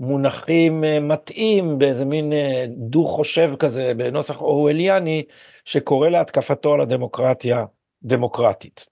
[0.00, 5.22] מונחים אה, מטעים באיזה מין אה, דו חושב כזה בנוסח אורווליאני
[5.64, 7.64] שקורא להתקפתו על הדמוקרטיה
[8.02, 8.86] דמוקרטית.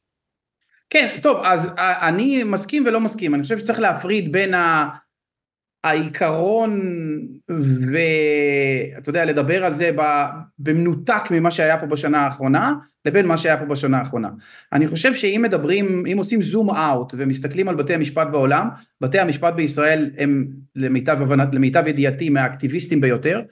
[0.91, 4.89] כן, טוב, אז אני מסכים ולא מסכים, אני חושב שצריך להפריד בין ה...
[5.85, 6.81] העיקרון
[7.49, 9.91] ואתה יודע לדבר על זה
[10.59, 14.29] במנותק ממה שהיה פה בשנה האחרונה לבין מה שהיה פה בשנה האחרונה.
[14.73, 18.69] אני חושב שאם מדברים, אם עושים זום אאוט ומסתכלים על בתי המשפט בעולם,
[19.01, 21.19] בתי המשפט בישראל הם למיטב,
[21.53, 23.43] למיטב ידיעתי מהאקטיביסטים ביותר,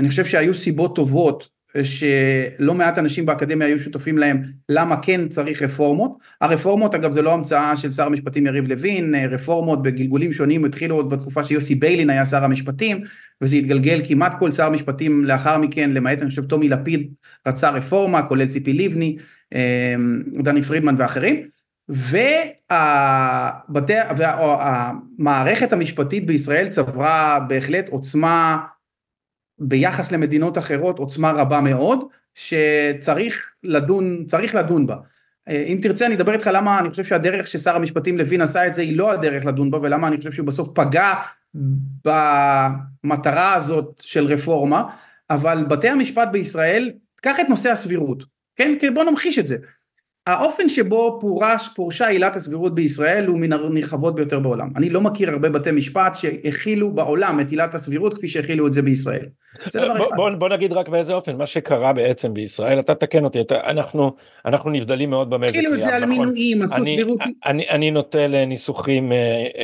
[0.00, 1.48] אני חושב שהיו סיבות טובות
[1.82, 6.18] שלא מעט אנשים באקדמיה היו שותפים להם למה כן צריך רפורמות.
[6.40, 11.10] הרפורמות אגב זה לא המצאה של שר המשפטים יריב לוין, רפורמות בגלגולים שונים התחילו עוד
[11.10, 13.00] בתקופה שיוסי ביילין היה שר המשפטים
[13.40, 17.12] וזה התגלגל כמעט כל שר המשפטים לאחר מכן למעט אני חושב טומי לפיד
[17.48, 19.16] רצה רפורמה כולל ציפי לבני,
[19.54, 21.60] אמ, דני פרידמן ואחרים.
[24.16, 28.58] והמערכת המשפטית בישראל צברה בהחלט עוצמה
[29.60, 34.96] ביחס למדינות אחרות עוצמה רבה מאוד, שצריך לדון, צריך לדון בה.
[35.48, 38.74] אה, אם תרצה אני אדבר איתך למה אני חושב שהדרך ששר המשפטים לוין עשה את
[38.74, 41.14] זה היא לא הדרך לדון בה ולמה אני חושב שהוא בסוף פגע
[43.04, 44.82] במטרה הזאת של רפורמה,
[45.30, 46.90] אבל בתי המשפט בישראל,
[47.22, 48.24] קח את נושא הסבירות,
[48.56, 48.74] כן?
[48.94, 49.56] בוא נמחיש את זה.
[50.32, 54.70] האופן שבו פורש, פורשה עילת הסבירות בישראל הוא מן הנרחבות ביותר בעולם.
[54.76, 58.82] אני לא מכיר הרבה בתי משפט שהכילו בעולם את עילת הסבירות כפי שהכילו את זה
[58.82, 59.26] בישראל.
[59.70, 63.40] זה בוא, בוא, בוא נגיד רק באיזה אופן, מה שקרה בעצם בישראל, אתה תקן אותי,
[63.40, 64.12] אתה, אנחנו,
[64.46, 66.18] אנחנו נבדלים מאוד במזג הכילו את זה על נכון?
[66.18, 67.20] מינויים, עשו אני, סבירות.
[67.46, 69.18] אני, אני נוטה לניסוחים אה,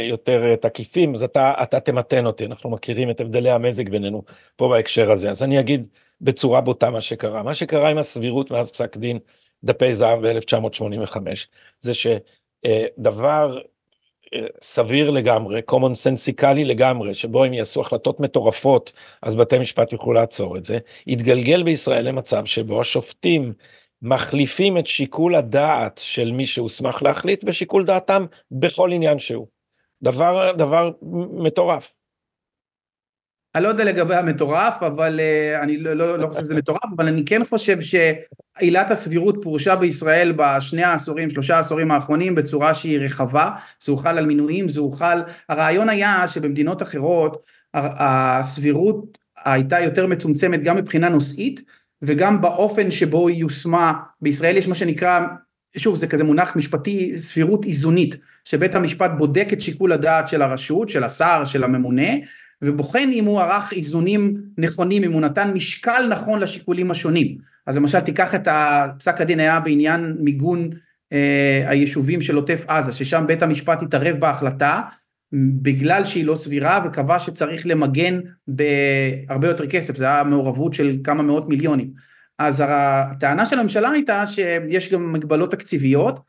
[0.08, 4.22] יותר אה, תקיפים, אז אתה, אתה תמתן אותי, אנחנו מכירים את הבדלי המזג בינינו
[4.56, 5.86] פה בהקשר הזה, אז אני אגיד
[6.20, 7.42] בצורה בוטה מה שקרה.
[7.42, 9.18] מה שקרה עם הסבירות מאז פסק דין
[9.66, 11.16] דפי זהב ב-1985,
[11.80, 13.58] זה שדבר
[14.34, 20.12] אה, סביר לגמרי, common sensically לגמרי, שבו הם יעשו החלטות מטורפות, אז בתי משפט יוכלו
[20.12, 23.52] לעצור את זה, יתגלגל בישראל למצב שבו השופטים
[24.02, 29.46] מחליפים את שיקול הדעת של מי שהוסמך להחליט בשיקול דעתם בכל עניין שהוא.
[30.02, 30.90] דבר, דבר
[31.32, 31.95] מטורף.
[33.56, 37.06] אני לא יודע לגבי המטורף, אבל uh, אני לא, לא, לא חושב שזה מטורף, אבל
[37.06, 43.50] אני כן חושב שעילת הסבירות פורשה בישראל בשני העשורים, שלושה העשורים האחרונים בצורה שהיא רחבה,
[43.84, 47.42] זה הוחל על מינויים, זה הוחל, הרעיון היה שבמדינות אחרות
[47.74, 51.62] הסבירות הייתה יותר מצומצמת גם מבחינה נושאית
[52.02, 55.20] וגם באופן שבו היא יושמה, בישראל יש מה שנקרא
[55.76, 60.88] שוב זה כזה מונח משפטי סבירות איזונית שבית המשפט בודק את שיקול הדעת של הרשות,
[60.88, 62.12] של השר, של הממונה
[62.62, 67.38] ובוחן אם הוא ערך איזונים נכונים, אם הוא נתן משקל נכון לשיקולים השונים.
[67.66, 68.48] אז למשל תיקח את
[68.98, 70.70] פסק הדין היה בעניין מיגון
[71.12, 74.82] אה, היישובים של עוטף עזה, ששם בית המשפט התערב בהחלטה
[75.62, 81.22] בגלל שהיא לא סבירה וקבע שצריך למגן בהרבה יותר כסף, זה היה מעורבות של כמה
[81.22, 81.90] מאות מיליונים.
[82.38, 86.20] אז הטענה של הממשלה הייתה שיש גם מגבלות תקציביות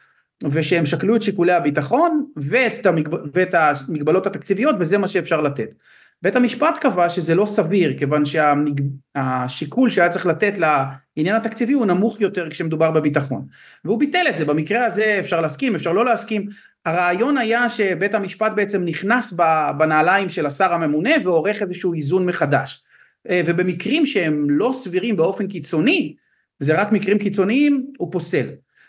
[0.51, 3.13] ושהם שקלו את שיקולי הביטחון ואת, המגב...
[3.33, 5.73] ואת המגבלות התקציביות וזה מה שאפשר לתת.
[6.21, 12.21] בית המשפט קבע שזה לא סביר כיוון שהשיקול שהיה צריך לתת לעניין התקציבי הוא נמוך
[12.21, 13.45] יותר כשמדובר בביטחון.
[13.85, 16.47] והוא ביטל את זה במקרה הזה אפשר להסכים אפשר לא להסכים.
[16.85, 19.33] הרעיון היה שבית המשפט בעצם נכנס
[19.77, 22.83] בנעליים של השר הממונה ועורך איזשהו איזון מחדש.
[23.29, 26.15] אה, ובמקרים שהם לא סבירים באופן קיצוני
[26.59, 28.47] זה רק מקרים קיצוניים הוא פוסל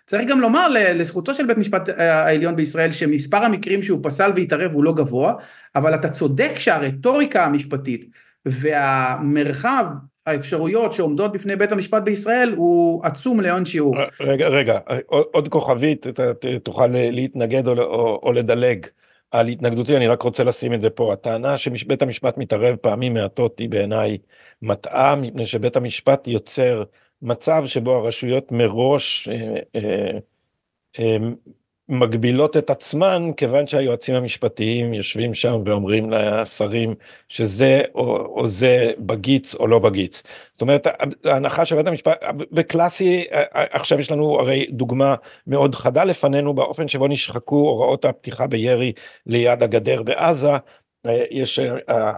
[0.08, 4.72] צריך גם לומר לזכותו של בית משפט אה, העליון בישראל שמספר המקרים שהוא פסל והתערב
[4.72, 5.34] הוא לא גבוה,
[5.76, 8.06] אבל אתה צודק שהרטוריקה המשפטית
[8.46, 9.86] והמרחב
[10.26, 13.96] האפשרויות שעומדות בפני בית המשפט בישראל הוא עצום לאין שיעור.
[14.20, 18.86] רגע, רגע, עוד כוכבית, אתה תוכל להתנגד או, או, או לדלג
[19.30, 21.12] על התנגדותי, אני רק רוצה לשים את זה פה.
[21.12, 24.18] הטענה שבית המשפט מתערב פעמים מעטות היא בעיניי
[24.62, 26.82] מטעה, מפני שבית המשפט יוצר
[27.22, 30.18] מצב שבו הרשויות מראש אה, אה,
[30.98, 31.16] אה,
[31.88, 36.94] מגבילות את עצמן כיוון שהיועצים המשפטיים יושבים שם ואומרים לשרים
[37.28, 40.22] שזה או, או זה בגיץ או לא בגיץ.
[40.52, 40.86] זאת אומרת
[41.24, 45.14] ההנחה של בית המשפט בקלאסי עכשיו יש לנו הרי דוגמה
[45.46, 48.92] מאוד חדה לפנינו באופן שבו נשחקו הוראות הפתיחה בירי
[49.26, 50.52] ליד הגדר בעזה
[51.30, 51.60] יש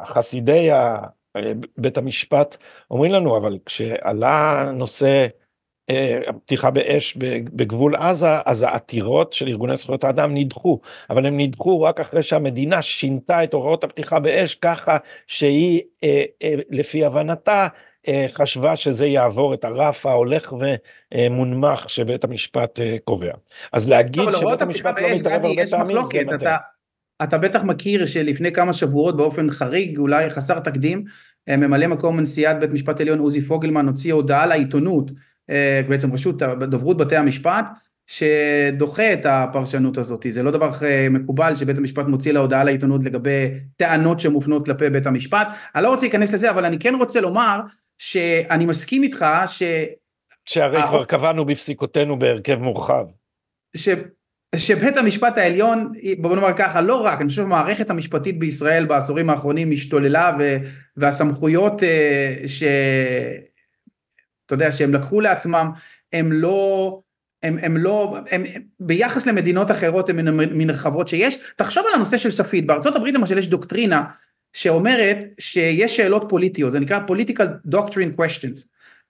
[0.05, 0.71] חסידי
[1.79, 2.57] בית המשפט
[2.91, 5.27] אומרים לנו אבל כשעלה נושא
[5.91, 7.17] אה, הפתיחה באש
[7.53, 12.83] בגבול עזה אז העתירות של ארגוני זכויות האדם נדחו אבל הם נדחו רק אחרי שהמדינה
[12.83, 17.67] שינתה את הוראות הפתיחה באש ככה שהיא אה, אה, לפי הבנתה
[18.29, 20.53] חשבה שזה יעבור את הרף ההולך
[21.15, 23.33] ומונמך שבית המשפט קובע.
[23.73, 26.57] אז להגיד שבית המשפט לא מתערב הרבה פעמים זה מטעה.
[27.23, 31.05] אתה בטח מכיר שלפני כמה שבועות באופן חריג אולי חסר תקדים
[31.49, 35.11] אה, ממלא מקום נשיאת בית משפט עליון עוזי פוגלמן הוציא הודעה לעיתונות
[35.51, 37.65] אה, בעצם רשות דוברות בתי המשפט
[38.07, 43.05] שדוחה את הפרשנות הזאת זה לא דבר אה, מקובל שבית המשפט מוציא לה הודעה לעיתונות
[43.05, 47.21] לגבי טענות שמופנות כלפי בית המשפט אני לא רוצה להיכנס לזה אבל אני כן רוצה
[47.21, 47.61] לומר
[47.99, 49.63] שאני מסכים איתך ש...
[50.45, 53.07] שהרי כבר קבענו בפסיקותינו בהרכב מורחב.
[53.77, 53.89] ש...
[54.57, 59.73] שבית המשפט העליון, בוא נאמר ככה, לא רק, אני חושב שהמערכת המשפטית בישראל בעשורים האחרונים
[59.73, 60.57] השתוללה ו,
[60.97, 62.63] והסמכויות אה, ש...
[64.47, 65.71] אתה יודע, שהם לקחו לעצמם,
[66.13, 67.01] הם לא,
[67.43, 68.43] הם, הם לא, הם,
[68.81, 70.17] ביחס למדינות אחרות הם
[70.59, 71.39] מן הרחבות שיש.
[71.57, 74.05] תחשוב על הנושא של ספית, בארצות הברית למשל יש דוקטרינה
[74.53, 78.67] שאומרת שיש שאלות פוליטיות, זה נקרא political doctrine questions,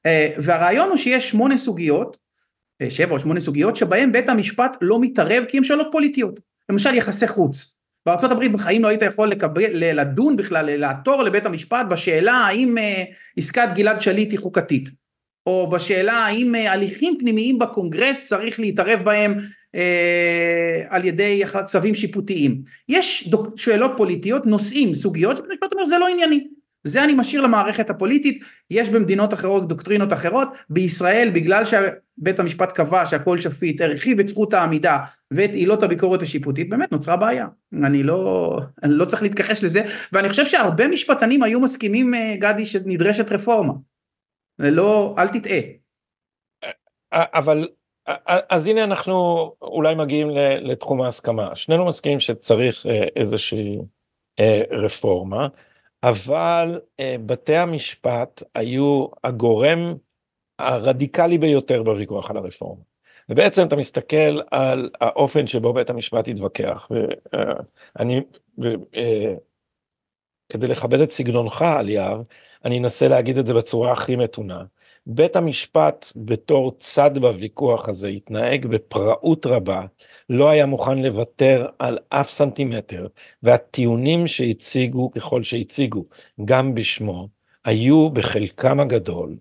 [0.06, 2.16] אה, והרעיון הוא שיש שמונה סוגיות,
[2.88, 6.40] שבע או שמונה סוגיות שבהן בית המשפט לא מתערב כי הן שאלות פוליטיות,
[6.70, 7.76] למשל יחסי חוץ.
[8.06, 13.04] הברית בחיים לא היית יכול לקבל, לדון בכלל, לעתור לבית המשפט בשאלה האם אה,
[13.36, 14.88] עסקת גלעד שליט היא חוקתית,
[15.46, 19.38] או בשאלה האם אה, הליכים פנימיים בקונגרס צריך להתערב בהם
[19.74, 22.62] אה, על ידי צווים שיפוטיים.
[22.88, 26.46] יש דוק, שאלות פוליטיות, נושאים, סוגיות, שבית המשפט אומר זה לא ענייני.
[26.84, 33.06] זה אני משאיר למערכת הפוליטית, יש במדינות אחרות דוקטרינות אחרות, בישראל בגלל שבית המשפט קבע
[33.06, 34.98] שהכל שפיט, הרחיב את זכות העמידה
[35.30, 37.46] ואת עילות הביקורת השיפוטית, באמת נוצרה בעיה.
[37.84, 42.66] אני לא, אני לא צריך להתכחש לזה, ואני חושב שהרבה משפטנים היו מסכימים, אה, גדי,
[42.66, 43.72] שנדרשת רפורמה.
[44.58, 45.60] לא, אל תטעה.
[47.12, 47.68] אבל
[48.50, 49.14] אז הנה אנחנו
[49.62, 50.28] אולי מגיעים
[50.60, 51.54] לתחום ההסכמה.
[51.54, 53.78] שנינו מסכימים שצריך אה, איזושהי
[54.40, 55.48] אה, רפורמה.
[56.02, 59.94] אבל אה, בתי המשפט היו הגורם
[60.58, 62.82] הרדיקלי ביותר בוויכוח על הרפורמה.
[63.28, 66.88] ובעצם אתה מסתכל על האופן שבו בית המשפט התווכח,
[67.98, 68.20] ואני,
[68.96, 69.34] אה,
[70.48, 72.22] כדי לכבד את סגנונך אליאב,
[72.64, 74.64] אני אנסה להגיד את זה בצורה הכי מתונה.
[75.12, 79.82] בית המשפט בתור צד בוויכוח הזה התנהג בפראות רבה,
[80.30, 83.06] לא היה מוכן לוותר על אף סנטימטר,
[83.42, 86.04] והטיעונים שהציגו ככל שהציגו,
[86.44, 87.28] גם בשמו,
[87.64, 89.36] היו בחלקם הגדול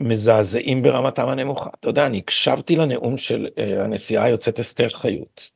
[0.00, 1.70] מזעזעים ברמתם הנמוכה.
[1.80, 5.50] אתה יודע, אני הקשבתי לנאום של uh, הנשיאה היוצאת אסתר חיות.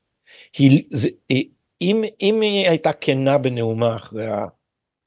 [0.59, 1.49] היא, זה, היא,
[1.81, 4.27] אם, אם היא הייתה כנה בנאומה אחרי,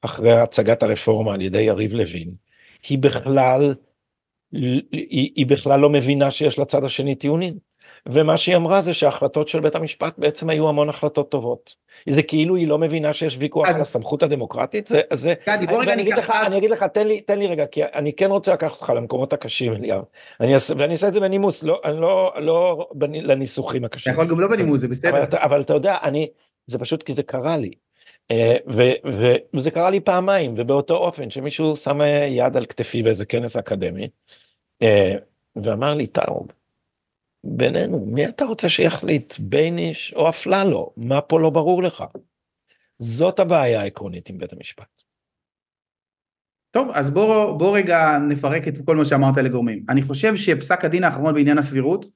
[0.02, 2.34] אחרי הצגת הרפורמה על ידי יריב לוין,
[2.88, 3.74] היא בכלל
[4.54, 7.74] היא, היא בכלל לא מבינה שיש לצד השני טיעונים.
[8.08, 11.76] ומה שהיא אמרה זה שההחלטות של בית המשפט בעצם היו המון החלטות טובות.
[12.08, 16.18] זה כאילו היא לא מבינה שיש ויכוח על הסמכות הדמוקרטית, זה, זה, רגע אני אגיד
[16.18, 18.92] לך, אני אגיד לך, תן לי, תן לי רגע, כי אני כן רוצה לקחת אותך
[18.96, 20.02] למקומות הקשים, אליהו.
[20.40, 24.12] אני ואני אעשה את זה בנימוס, לא, אני לא, לא לניסוחים הקשים.
[24.12, 25.10] אתה יכול גם לא בנימוס, זה בסדר.
[25.10, 26.28] אבל, אבל אתה יודע, אני,
[26.66, 27.70] זה פשוט כי זה קרה לי.
[28.30, 28.82] אה, ו,
[29.54, 34.08] וזה קרה לי פעמיים, ובאותו אופן, שמישהו שם יד על כתפי באיזה כנס אקדמי, אה,
[35.56, 36.48] ואמר לי, טאוב,
[37.44, 40.92] בינינו, מי אתה רוצה שיחליט, בייניש או אפללו?
[40.96, 42.04] מה פה לא ברור לך?
[42.98, 45.02] זאת הבעיה העקרונית עם בית המשפט.
[46.70, 49.84] טוב, אז בוא, בוא רגע נפרק את כל מה שאמרת לגורמים.
[49.88, 52.06] אני חושב שפסק הדין האחרון בעניין הסבירות,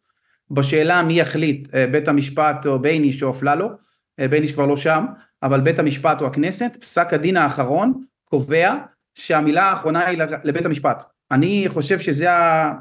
[0.50, 3.68] בשאלה מי יחליט, אה, בית המשפט או בייניש או אפללו,
[4.20, 5.04] אה, בייניש כבר לא שם,
[5.42, 8.74] אבל בית המשפט או הכנסת, פסק הדין האחרון קובע
[9.14, 11.04] שהמילה האחרונה היא לבית המשפט.
[11.30, 12.72] אני חושב שזה, ה...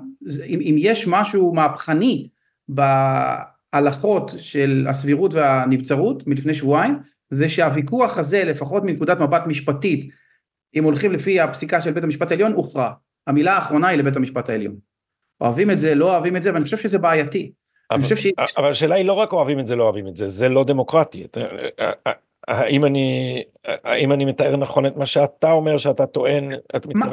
[0.45, 2.27] אם, אם יש משהו מהפכני
[2.69, 10.09] בהלכות של הסבירות והנבצרות מלפני שבועיים, זה שהוויכוח הזה, לפחות מנקודת מבט משפטית,
[10.75, 12.91] אם הולכים לפי הפסיקה של בית המשפט העליון, הוכרע.
[13.27, 14.75] המילה האחרונה היא לבית המשפט העליון.
[15.41, 17.51] אוהבים את זה, לא אוהבים את זה, ואני חושב שזה בעייתי.
[17.91, 18.27] אבל, ש...
[18.57, 21.27] אבל השאלה היא לא רק אוהבים את זה, לא אוהבים את זה, זה לא דמוקרטי.
[22.47, 26.51] האם אני, האם אני מתאר נכון את מה שאתה אומר שאתה טוען,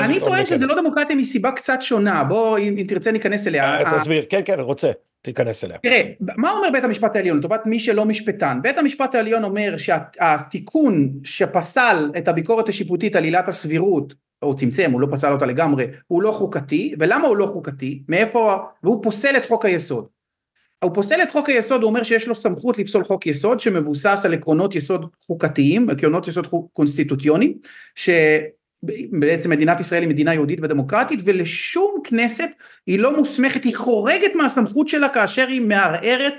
[0.00, 3.64] אני טוען שזה לא דמוקרטי מסיבה קצת שונה, בוא אם, אם תרצה ניכנס אליה.
[3.64, 4.90] אה, תסביר, כן כן, רוצה.
[5.22, 5.78] תיכנס אליה.
[5.78, 8.58] תראה, מה אומר בית המשפט העליון לטובת מי שלא משפטן?
[8.62, 15.00] בית המשפט העליון אומר שהתיקון שפסל את הביקורת השיפוטית על עילת הסבירות, או צמצם, הוא
[15.00, 18.02] לא פסל אותה לגמרי, הוא לא חוקתי, ולמה הוא לא חוקתי?
[18.08, 20.06] מאיפה, והוא פוסל את חוק היסוד.
[20.84, 24.34] הוא פוסל את חוק היסוד, הוא אומר שיש לו סמכות לפסול חוק יסוד שמבוסס על
[24.34, 27.54] עקרונות יסוד חוקתיים, עקרונות יסוד קונסטיטוציוניים,
[27.94, 32.48] שבעצם מדינת ישראל היא מדינה יהודית ודמוקרטית ולשום כנסת
[32.86, 36.34] היא לא מוסמכת, היא חורגת מהסמכות שלה כאשר היא מערערת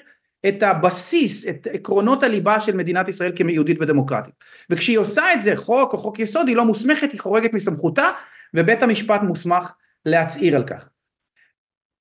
[0.47, 4.33] את הבסיס, את עקרונות הליבה של מדינת ישראל כיהודית ודמוקרטית.
[4.69, 8.09] וכשהיא עושה את זה, חוק או חוק יסוד, היא לא מוסמכת, היא חורגת מסמכותה,
[8.53, 9.71] ובית המשפט מוסמך
[10.05, 10.89] להצהיר על כך.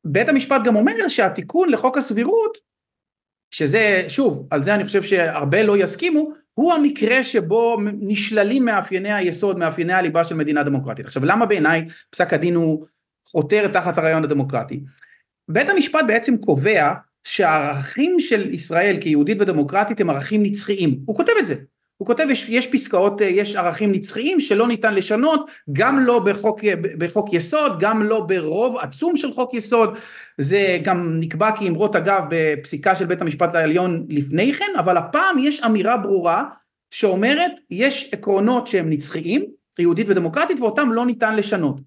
[0.04, 2.58] בית המשפט גם אומר שהתיקון לחוק הסבירות,
[3.50, 9.58] שזה, שוב, על זה אני חושב שהרבה לא יסכימו, הוא המקרה שבו נשללים מאפייני היסוד,
[9.58, 11.06] מאפייני הליבה של מדינה דמוקרטית.
[11.06, 12.86] עכשיו למה בעיניי פסק הדין הוא
[13.28, 14.80] חותר תחת הרעיון הדמוקרטי?
[15.48, 16.92] בית המשפט בעצם קובע
[17.24, 21.54] שהערכים של ישראל כיהודית ודמוקרטית הם ערכים נצחיים, הוא כותב את זה,
[21.96, 26.60] הוא כותב יש, יש פסקאות, יש ערכים נצחיים שלא ניתן לשנות, גם לא בחוק,
[26.98, 29.98] בחוק יסוד, גם לא ברוב עצום של חוק יסוד,
[30.38, 35.60] זה גם נקבע כאמרות אגב בפסיקה של בית המשפט העליון לפני כן, אבל הפעם יש
[35.60, 36.44] אמירה ברורה
[36.90, 39.44] שאומרת יש עקרונות שהם נצחיים,
[39.78, 41.80] יהודית ודמוקרטית, ואותם לא ניתן לשנות.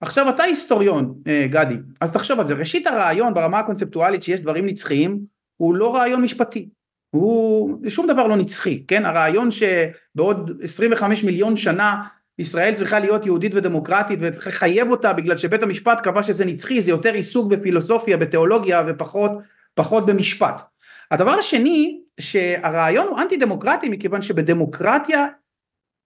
[0.00, 4.66] עכשיו אתה היסטוריון אה, גדי, אז תחשוב על זה, ראשית הרעיון ברמה הקונספטואלית שיש דברים
[4.66, 5.18] נצחיים
[5.56, 6.68] הוא לא רעיון משפטי,
[7.14, 9.04] הוא שום דבר לא נצחי, כן?
[9.04, 12.02] הרעיון שבעוד 25 מיליון שנה
[12.38, 16.90] ישראל צריכה להיות יהודית ודמוקרטית וצריך לחייב אותה בגלל שבית המשפט קבע שזה נצחי, זה
[16.90, 19.32] יותר עיסוק בפילוסופיה, בתיאולוגיה ופחות
[19.74, 20.62] פחות במשפט.
[21.10, 25.26] הדבר השני, שהרעיון הוא אנטי דמוקרטי מכיוון שבדמוקרטיה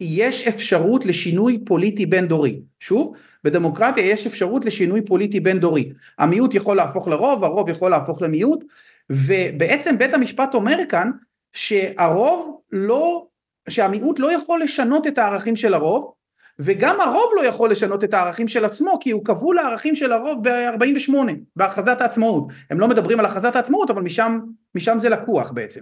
[0.01, 2.61] יש אפשרות לשינוי פוליטי בין דורי.
[2.81, 5.93] שוב, בדמוקרטיה יש אפשרות לשינוי פוליטי בין דורי.
[6.19, 8.65] המיעוט יכול להפוך לרוב, הרוב יכול להפוך למיעוט,
[9.11, 11.11] ובעצם בית המשפט אומר כאן
[11.53, 13.27] שהרוב לא,
[13.69, 16.13] שהמיעוט לא יכול לשנות את הערכים של הרוב
[16.59, 20.49] וגם הרוב לא יכול לשנות את הערכים של עצמו כי הוא כבול לערכים של הרוב
[20.49, 21.13] ב-48
[21.57, 22.49] בהכרזת העצמאות.
[22.71, 24.39] הם לא מדברים על הכרזת העצמאות אבל משם,
[24.75, 25.81] משם זה לקוח בעצם.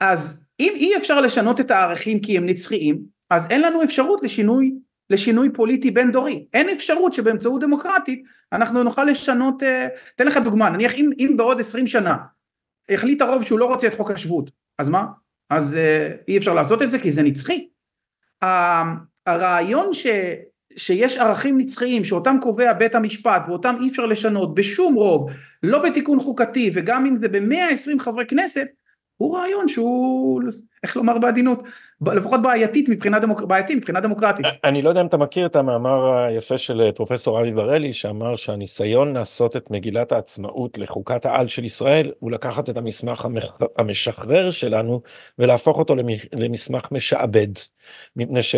[0.00, 2.98] אז אם אי אפשר לשנות את הערכים כי הם נצחיים
[3.30, 4.74] אז אין לנו אפשרות לשינוי
[5.10, 10.70] לשינוי פוליטי בין דורי אין אפשרות שבאמצעות דמוקרטית אנחנו נוכל לשנות אה, תן לך דוגמה
[10.70, 12.16] נניח אם, אם בעוד 20 שנה
[12.90, 15.06] החליט הרוב שהוא לא רוצה את חוק השבות, אז מה?
[15.50, 17.68] אז אה, אי אפשר לעשות את זה כי זה נצחי.
[19.26, 20.06] הרעיון ש,
[20.76, 25.30] שיש ערכים נצחיים שאותם קובע בית המשפט ואותם אי אפשר לשנות בשום רוב,
[25.62, 28.66] לא בתיקון חוקתי וגם אם זה במאה עשרים חברי כנסת,
[29.16, 30.42] הוא רעיון שהוא,
[30.82, 31.62] איך לומר בעדינות,
[32.06, 33.42] לפחות בעייתית מבחינה, דמוק...
[33.42, 34.46] בעייתי מבחינה דמוקרטית.
[34.64, 38.36] אני לא יודע אם אתה מכיר את המאמר היפה של אה, פרופסור אבי בראלי שאמר
[38.36, 43.28] שהניסיון לעשות את מגילת העצמאות לחוקת העל של ישראל הוא לקחת את המסמך
[43.78, 45.00] המשחרר שלנו
[45.38, 45.94] ולהפוך אותו
[46.32, 47.48] למסמך משעבד.
[48.16, 48.54] מפני ש...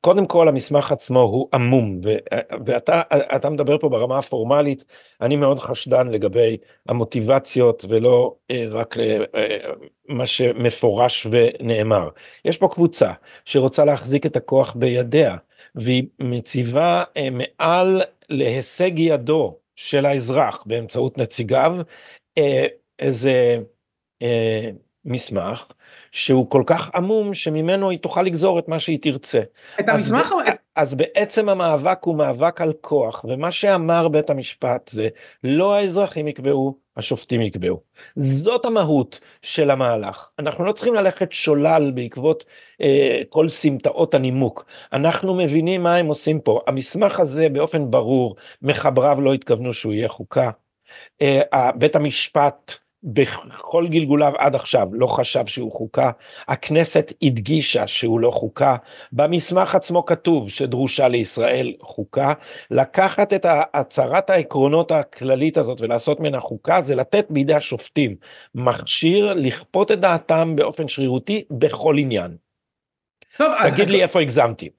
[0.00, 2.00] קודם כל המסמך עצמו הוא עמום
[2.66, 4.84] ואתה מדבר פה ברמה הפורמלית
[5.20, 6.56] אני מאוד חשדן לגבי
[6.88, 9.18] המוטיבציות ולא אה, רק אה,
[10.08, 12.08] מה שמפורש ונאמר.
[12.44, 13.12] יש פה קבוצה
[13.44, 15.36] שרוצה להחזיק את הכוח בידיה
[15.74, 21.76] והיא מציבה אה, מעל להישג ידו של האזרח באמצעות נציגיו
[22.98, 23.58] איזה
[25.04, 25.66] מסמך
[26.14, 29.40] שהוא כל כך עמום שממנו היא תוכל לגזור את מה שהיא תרצה.
[29.80, 30.26] את המסמך?
[30.26, 30.54] אז, ב...
[30.76, 35.08] אז בעצם המאבק הוא מאבק על כוח ומה שאמר בית המשפט זה
[35.44, 37.80] לא האזרחים יקבעו השופטים יקבעו.
[38.16, 40.28] זאת המהות של המהלך.
[40.38, 42.44] אנחנו לא צריכים ללכת שולל בעקבות
[42.80, 44.64] אה, כל סמטאות הנימוק.
[44.92, 46.60] אנחנו מבינים מה הם עושים פה.
[46.66, 50.50] המסמך הזה באופן ברור מחבריו לא התכוונו שהוא יהיה חוקה.
[51.22, 56.10] אה, בית המשפט בכל גלגוליו עד עכשיו לא חשב שהוא חוקה,
[56.48, 58.76] הכנסת הדגישה שהוא לא חוקה,
[59.12, 62.32] במסמך עצמו כתוב שדרושה לישראל חוקה,
[62.70, 68.16] לקחת את הצהרת העקרונות הכללית הזאת ולעשות ממנה חוקה זה לתת בידי השופטים
[68.54, 72.36] מכשיר לכפות את דעתם באופן שרירותי בכל עניין.
[73.38, 74.70] טוב, תגיד לי איפה הגזמתי.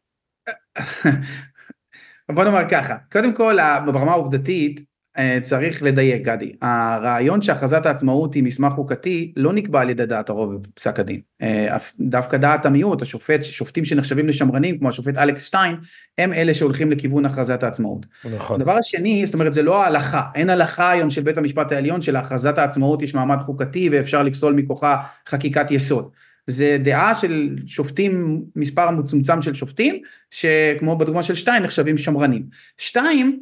[2.35, 4.94] בוא נאמר ככה, קודם כל ברמה העובדתית
[5.41, 10.55] צריך לדייק גדי, הרעיון שהכרזת העצמאות היא מסמך חוקתי לא נקבע על ידי דעת הרוב
[10.55, 15.75] בפסק הדין, אה, דווקא דעת המיעוט, השופט, שופטים שנחשבים לשמרנים כמו השופט אלכס שטיין,
[16.17, 18.05] הם אלה שהולכים לכיוון הכרזת העצמאות.
[18.35, 18.61] נכון.
[18.61, 22.57] הדבר השני, זאת אומרת זה לא ההלכה, אין הלכה היום של בית המשפט העליון שלהכרזת
[22.57, 24.97] העצמאות יש מעמד חוקתי ואפשר לפסול מכוחה
[25.29, 26.09] חקיקת יסוד.
[26.47, 30.01] זה דעה של שופטים, מספר מצומצם של שופטים,
[30.31, 32.43] שכמו בדוגמה של שטיין נחשבים שמרנים.
[32.77, 33.39] שתיים,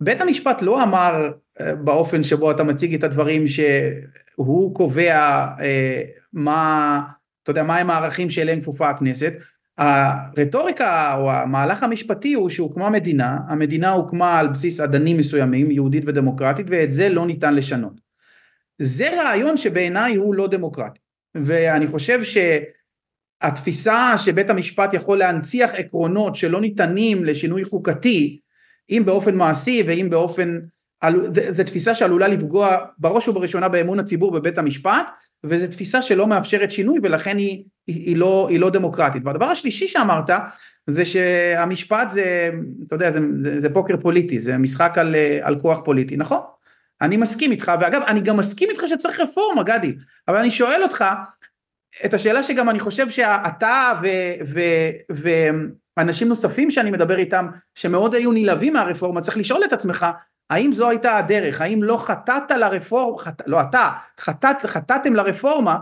[0.00, 1.30] בית המשפט לא אמר
[1.60, 7.00] אה, באופן שבו אתה מציג את הדברים שהוא קובע אה, מה,
[7.42, 9.32] אתה יודע, מהם הערכים שאליהם כפופה הכנסת.
[9.78, 16.66] הרטוריקה או המהלך המשפטי הוא שהוקמה מדינה, המדינה הוקמה על בסיס אדנים מסוימים, יהודית ודמוקרטית,
[16.70, 18.00] ואת זה לא ניתן לשנות.
[18.78, 20.98] זה רעיון שבעיניי הוא לא דמוקרטי.
[21.34, 22.20] ואני חושב
[23.42, 28.40] שהתפיסה שבית המשפט יכול להנציח עקרונות שלא ניתנים לשינוי חוקתי,
[28.90, 30.58] אם באופן מעשי ואם באופן,
[31.50, 35.10] זו תפיסה שעלולה לפגוע בראש ובראשונה באמון הציבור בבית המשפט,
[35.44, 39.22] וזו תפיסה שלא מאפשרת שינוי ולכן היא, היא, היא, לא, היא לא דמוקרטית.
[39.24, 40.30] והדבר השלישי שאמרת,
[40.86, 42.50] זה שהמשפט זה,
[42.86, 46.40] אתה יודע, זה, זה, זה פוקר פוליטי, זה משחק על, על כוח פוליטי, נכון?
[47.00, 49.94] אני מסכים איתך, ואגב, אני גם מסכים איתך שצריך רפורמה, גדי,
[50.28, 51.04] אבל אני שואל אותך,
[52.04, 53.92] את השאלה שגם אני חושב שאתה
[55.96, 60.06] ואנשים נוספים שאני מדבר איתם, שמאוד היו נלהבים מהרפורמה, צריך לשאול את עצמך,
[60.50, 63.90] האם זו הייתה הדרך, האם לא חטאת לרפורמה, חט, לא אתה,
[64.20, 65.78] חטאת, חטאתם לרפורמה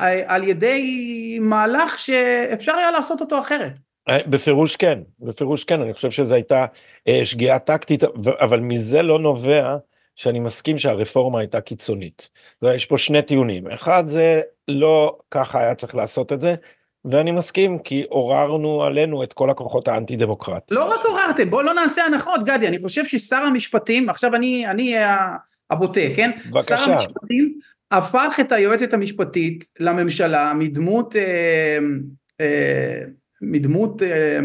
[0.00, 3.78] אה, על ידי מהלך שאפשר היה לעשות אותו אחרת.
[4.08, 6.66] אה, בפירוש כן, בפירוש כן, אני חושב שזו הייתה
[7.08, 8.02] אה, שגיאה טקטית,
[8.40, 9.76] אבל מזה לא נובע
[10.16, 12.30] שאני מסכים שהרפורמה הייתה קיצונית.
[12.62, 16.54] ויש פה שני טיעונים, אחד זה לא ככה היה צריך לעשות את זה,
[17.04, 20.80] ואני מסכים כי עוררנו עלינו את כל הכוחות האנטי דמוקרטיים.
[20.80, 24.94] לא רק עוררתם, בוא לא נעשה הנחות גדי, אני חושב ששר המשפטים, עכשיו אני, אני
[25.70, 26.30] הבוטה, כן?
[26.50, 26.76] בבקשה.
[26.76, 27.54] שר המשפטים
[27.90, 31.78] הפך את היועצת המשפטית לממשלה מדמות, אה,
[32.40, 33.00] אה,
[33.42, 34.38] מדמות אה,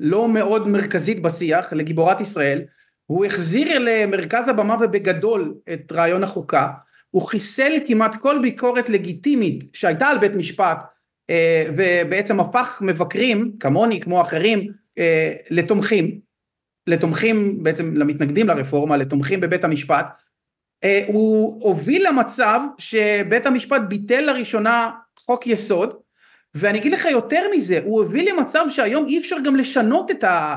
[0.00, 2.62] לא מאוד מרכזית בשיח לגיבורת ישראל,
[3.06, 6.68] הוא החזיר למרכז הבמה ובגדול את רעיון החוקה,
[7.10, 10.86] הוא חיסל כמעט כל ביקורת לגיטימית שהייתה על בית משפט אה,
[11.76, 16.20] ובעצם הפך מבקרים כמוני כמו אחרים אה, לתומכים,
[16.86, 20.06] לתומכים בעצם למתנגדים לרפורמה, לתומכים בבית המשפט,
[20.84, 25.96] אה, הוא הוביל למצב שבית המשפט ביטל לראשונה חוק יסוד
[26.54, 30.56] ואני אגיד לך יותר מזה, הוא הוביל למצב שהיום אי אפשר גם לשנות את ה...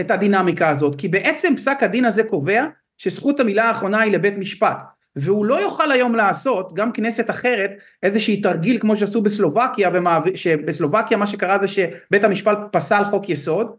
[0.00, 2.66] את הדינמיקה הזאת, כי בעצם פסק הדין הזה קובע
[2.98, 4.82] שזכות המילה האחרונה היא לבית משפט,
[5.16, 7.70] והוא לא יוכל היום לעשות, גם כנסת אחרת,
[8.02, 9.90] איזושהי תרגיל כמו שעשו בסלובקיה,
[10.34, 13.76] שבסלובקיה מה שקרה זה שבית המשפט פסל חוק יסוד,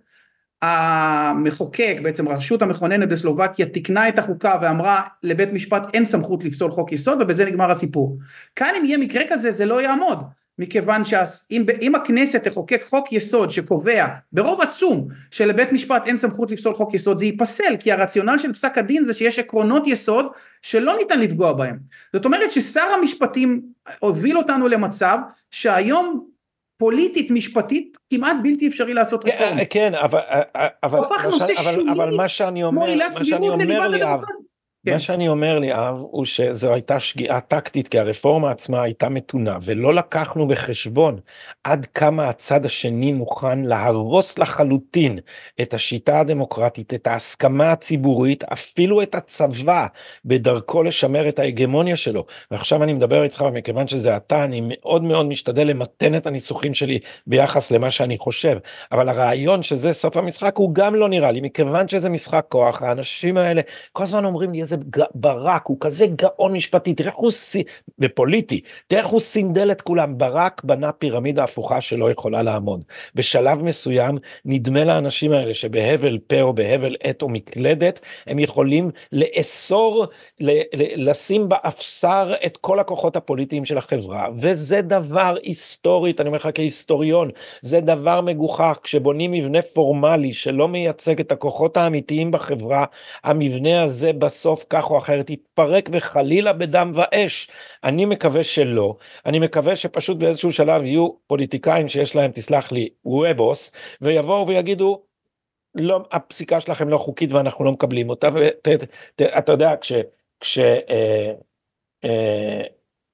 [0.61, 6.91] המחוקק, בעצם רשות המכוננת בסלובקיה תיקנה את החוקה ואמרה לבית משפט אין סמכות לפסול חוק
[6.91, 8.17] יסוד ובזה נגמר הסיפור.
[8.55, 10.19] כאן אם יהיה מקרה כזה זה לא יעמוד.
[10.59, 16.93] מכיוון שאם הכנסת תחוקק חוק יסוד שקובע ברוב עצום שלבית משפט אין סמכות לפסול חוק
[16.93, 20.25] יסוד זה ייפסל כי הרציונל של פסק הדין זה שיש עקרונות יסוד
[20.61, 21.77] שלא ניתן לפגוע בהם
[22.13, 23.61] זאת אומרת ששר המשפטים
[23.99, 25.17] הוביל אותנו למצב
[25.51, 26.25] שהיום
[26.77, 29.65] פוליטית משפטית כמעט בלתי אפשרי לעשות כן, רפורמה.
[29.65, 30.19] כן אבל
[30.83, 30.99] אבל,
[31.59, 33.99] אבל, אבל מה שאני אומר, מה שאני אומר לי
[34.85, 34.93] כן.
[34.93, 39.57] מה שאני אומר לי אב הוא שזו הייתה שגיאה טקטית כי הרפורמה עצמה הייתה מתונה
[39.61, 41.19] ולא לקחנו בחשבון
[41.63, 45.19] עד כמה הצד השני מוכן להרוס לחלוטין
[45.61, 49.87] את השיטה הדמוקרטית את ההסכמה הציבורית אפילו את הצבא
[50.25, 55.25] בדרכו לשמר את ההגמוניה שלו ועכשיו אני מדבר איתך מכיוון שזה אתה אני מאוד מאוד
[55.25, 58.57] משתדל למתן את הניסוחים שלי ביחס למה שאני חושב
[58.91, 63.37] אבל הרעיון שזה סוף המשחק הוא גם לא נראה לי מכיוון שזה משחק כוח האנשים
[63.37, 63.61] האלה
[63.93, 67.31] כל הזמן אומרים לי איזה איזה ברק, הוא כזה גאון משפטי, תראה איך הוא,
[67.99, 72.83] ופוליטי, תראה איך הוא סינדל את כולם, ברק בנה פירמידה הפוכה שלא יכולה לעמוד.
[73.15, 80.05] בשלב מסוים נדמה לאנשים האלה שבהבל פה או בהבל עת או מקלדת, הם יכולים לאסור,
[80.95, 87.29] לשים באפסר את כל הכוחות הפוליטיים של החברה, וזה דבר היסטורית, אני אומר לך כהיסטוריון,
[87.61, 92.85] זה דבר מגוחך, כשבונים מבנה פורמלי שלא מייצג את הכוחות האמיתיים בחברה,
[93.23, 97.49] המבנה הזה בסוף בסוף כך או אחרת יתפרק וחלילה בדם ואש.
[97.83, 103.71] אני מקווה שלא, אני מקווה שפשוט באיזשהו שלב יהיו פוליטיקאים שיש להם, תסלח לי, וובוס,
[104.01, 105.01] ויבואו ויגידו,
[105.75, 109.93] לא, הפסיקה שלכם לא חוקית ואנחנו לא מקבלים אותה, ואתה יודע, כש...
[110.39, 111.33] כש אה,
[112.05, 112.61] אה,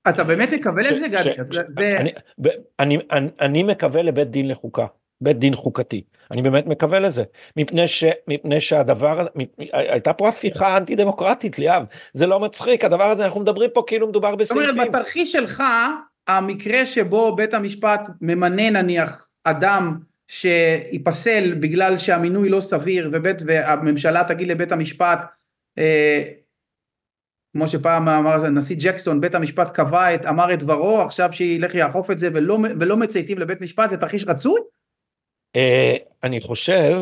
[0.09, 1.33] אתה באמת מקווה לזה, גדי?
[3.41, 4.85] אני מקווה לבית דין לחוקה.
[5.21, 6.01] בית דין חוקתי.
[6.31, 7.23] אני באמת מקווה לזה,
[7.57, 9.27] מפני, ש, מפני שהדבר,
[9.73, 14.07] הייתה פה הפיכה אנטי דמוקרטית ליאב, זה לא מצחיק, הדבר הזה, אנחנו מדברים פה כאילו
[14.07, 14.67] מדובר בסעיפים.
[14.67, 15.63] זאת אומרת, בתרחיש שלך,
[16.27, 19.97] המקרה שבו בית המשפט ממנה נניח אדם
[20.27, 25.25] שייפסל בגלל שהמינוי לא סביר ובית, והממשלה תגיד לבית המשפט,
[25.77, 26.23] אה,
[27.53, 32.11] כמו שפעם אמר הנשיא ג'קסון, בית המשפט קבע את, אמר את דברו, עכשיו שילך יאכוף
[32.11, 34.61] את זה ולא, ולא מצייתים לבית משפט, זה תרחיש רצוי?
[35.55, 37.01] אה, אני חושב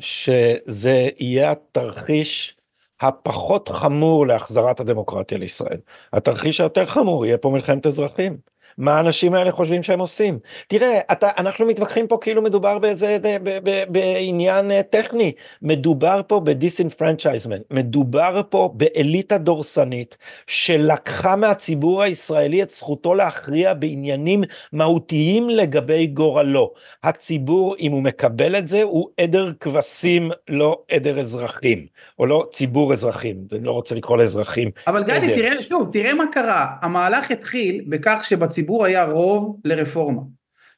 [0.00, 2.56] שזה יהיה התרחיש
[3.00, 5.78] הפחות חמור להחזרת הדמוקרטיה לישראל.
[6.12, 8.36] התרחיש היותר חמור יהיה פה מלחמת אזרחים.
[8.78, 10.38] מה האנשים האלה חושבים שהם עושים.
[10.68, 16.20] תראה, אתה, אנחנו מתווכחים פה כאילו מדובר באיזה, ב, ב, ב, בעניין אה, טכני, מדובר
[16.26, 20.16] פה ב disenfranchisement, מדובר פה באליטה דורסנית
[20.46, 26.72] שלקחה מהציבור הישראלי את זכותו להכריע בעניינים מהותיים לגבי גורלו.
[27.04, 31.86] הציבור, אם הוא מקבל את זה, הוא עדר כבשים, לא עדר אזרחים,
[32.18, 34.70] או לא ציבור אזרחים, אני לא רוצה לקרוא לאזרחים.
[34.86, 40.22] אבל גדי, תראה שוב, תראה מה קרה, המהלך התחיל בכך שבציבור שבציבור היה רוב לרפורמה,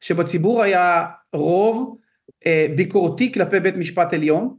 [0.00, 1.96] שבציבור היה רוב
[2.46, 4.54] אה, ביקורתי כלפי בית משפט עליון,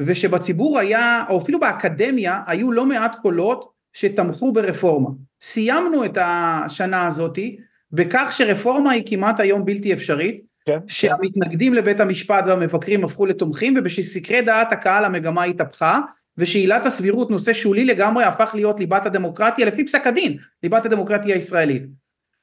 [0.00, 5.10] ושבציבור היה, או אפילו באקדמיה, היו לא מעט קולות שתמכו ברפורמה.
[5.42, 7.56] סיימנו את השנה הזאתי
[7.92, 11.78] בכך שרפורמה היא כמעט היום בלתי אפשרית, כן, שהמתנגדים כן.
[11.78, 16.00] לבית המשפט והמבקרים הפכו לתומכים ובשסקרי דעת הקהל המגמה התהפכה
[16.38, 21.99] ושעילת הסבירות נושא שולי לגמרי הפך להיות ליבת הדמוקרטיה לפי פסק הדין, ליבת הדמוקרטיה הישראלית.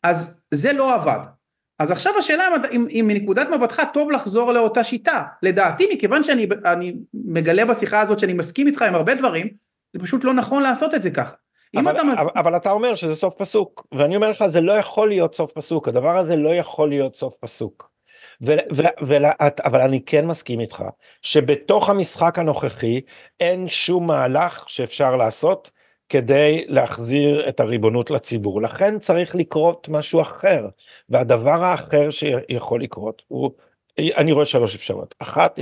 [0.09, 1.19] אז זה לא עבד.
[1.79, 5.23] אז עכשיו השאלה אם, אם מנקודת מבטך טוב לחזור לאותה שיטה.
[5.43, 9.47] לדעתי מכיוון שאני מגלה בשיחה הזאת שאני מסכים איתך עם הרבה דברים,
[9.93, 11.35] זה פשוט לא נכון לעשות את זה ככה.
[11.75, 12.01] אבל, אתה...
[12.01, 15.51] אבל, אבל אתה אומר שזה סוף פסוק, ואני אומר לך זה לא יכול להיות סוף
[15.51, 17.89] פסוק, הדבר הזה לא יכול להיות סוף פסוק.
[18.45, 19.17] ו, ו, ו,
[19.65, 20.83] אבל אני כן מסכים איתך
[21.21, 23.01] שבתוך המשחק הנוכחי
[23.39, 25.71] אין שום מהלך שאפשר לעשות
[26.09, 28.61] כדי להחזיר את הריבונות לציבור.
[28.61, 30.67] לכן צריך לקרות משהו אחר,
[31.09, 33.51] והדבר האחר שיכול לקרות הוא,
[33.99, 35.15] אני רואה שלוש אפשרויות.
[35.19, 35.59] אחת,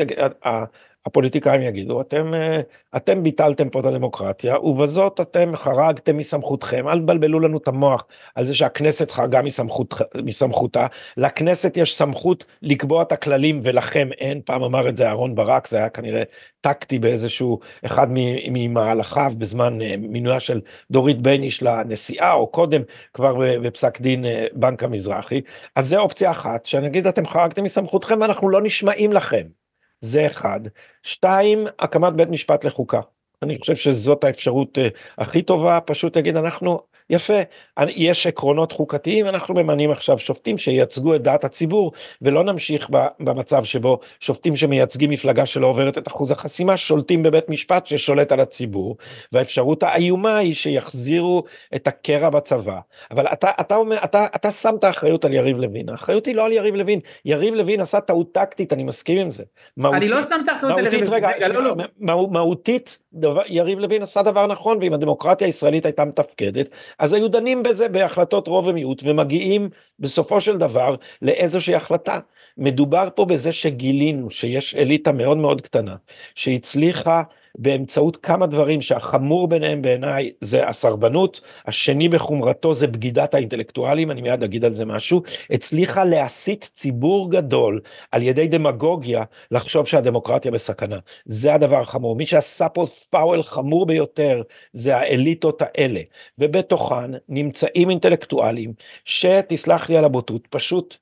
[1.06, 2.60] הפוליטיקאים יגידו, אתם, אה,
[2.96, 8.46] אתם ביטלתם פה את הדמוקרטיה, ובזאת אתם חרגתם מסמכותכם, אל תבלבלו לנו את המוח על
[8.46, 9.94] זה שהכנסת חרגה מסמכות,
[10.24, 10.88] מסמכותה,
[11.18, 15.78] לכנסת יש סמכות לקבוע את הכללים ולכם אין, פעם אמר את זה אהרן ברק, זה
[15.78, 16.24] היה כנראה
[16.62, 18.08] טקטי באיזשהו, אחד
[18.52, 22.82] ממהלכיו בזמן אה, מינויה של דורית בייניש לנשיאה, או קודם
[23.14, 25.42] כבר בפסק דין אה, בנק המזרחי,
[25.76, 29.65] אז זה אופציה אחת, שנגיד אתם חרגתם מסמכותכם ואנחנו לא נשמעים לכם.
[30.06, 30.60] זה אחד.
[31.04, 33.02] שתיים, הקמת בית משפט לחוקה.
[33.42, 34.82] אני חושב שזאת האפשרות uh,
[35.18, 36.80] הכי טובה, פשוט להגיד אנחנו,
[37.10, 37.40] יפה,
[37.88, 41.92] יש עקרונות חוקתיים, אנחנו ממנים עכשיו שופטים שייצגו את דעת הציבור,
[42.22, 42.90] ולא נמשיך
[43.20, 48.40] במצב שבו שופטים שמייצגים מפלגה שלא עוברת את אחוז החסימה, שולטים בבית משפט ששולט על
[48.40, 48.98] הציבור,
[49.32, 51.44] והאפשרות האיומה היא שיחזירו
[51.76, 52.80] את הקרע בצבא.
[53.12, 56.46] אבל אתה, אתה, אומר, אתה, אתה שם את האחריות על יריב לוין, האחריות היא לא
[56.46, 59.44] על יריב לוין, יריב לוין עשה טעות טקטית, אני מסכים עם זה.
[59.78, 62.28] מהותית, אני לא שם את האחריות על יריב לוין, רגע, לא, לא.
[62.32, 67.64] מהותית, דבר, יריב לוין עשה דבר נכון, ואם הדמוקרטיה הישראלית הייתה מתפקדת, אז היו דנים
[67.64, 72.20] בזה בהחלטות רוב ומיעוט, ומגיעים בסופו של דבר לאיזושהי החלטה.
[72.58, 75.96] מדובר פה בזה שגילינו שיש אליטה מאוד מאוד קטנה,
[76.36, 77.24] שהצליחה
[77.58, 84.44] באמצעות כמה דברים שהחמור ביניהם בעיניי זה הסרבנות, השני בחומרתו זה בגידת האינטלקטואלים, אני מיד
[84.44, 87.82] אגיד על זה משהו, הצליחה להסית ציבור גדול
[88.12, 91.00] על ידי דמגוגיה לחשוב שהדמוקרטיה בסכנה.
[91.26, 92.16] זה הדבר החמור.
[92.16, 94.42] מי שעשה פה פאוול חמור ביותר
[94.74, 96.00] זה האליטות האלה,
[96.40, 98.74] ובתוכן נמצאים אינטלקטואלים
[99.06, 100.98] שתסלח לי על הבוטות, פשוט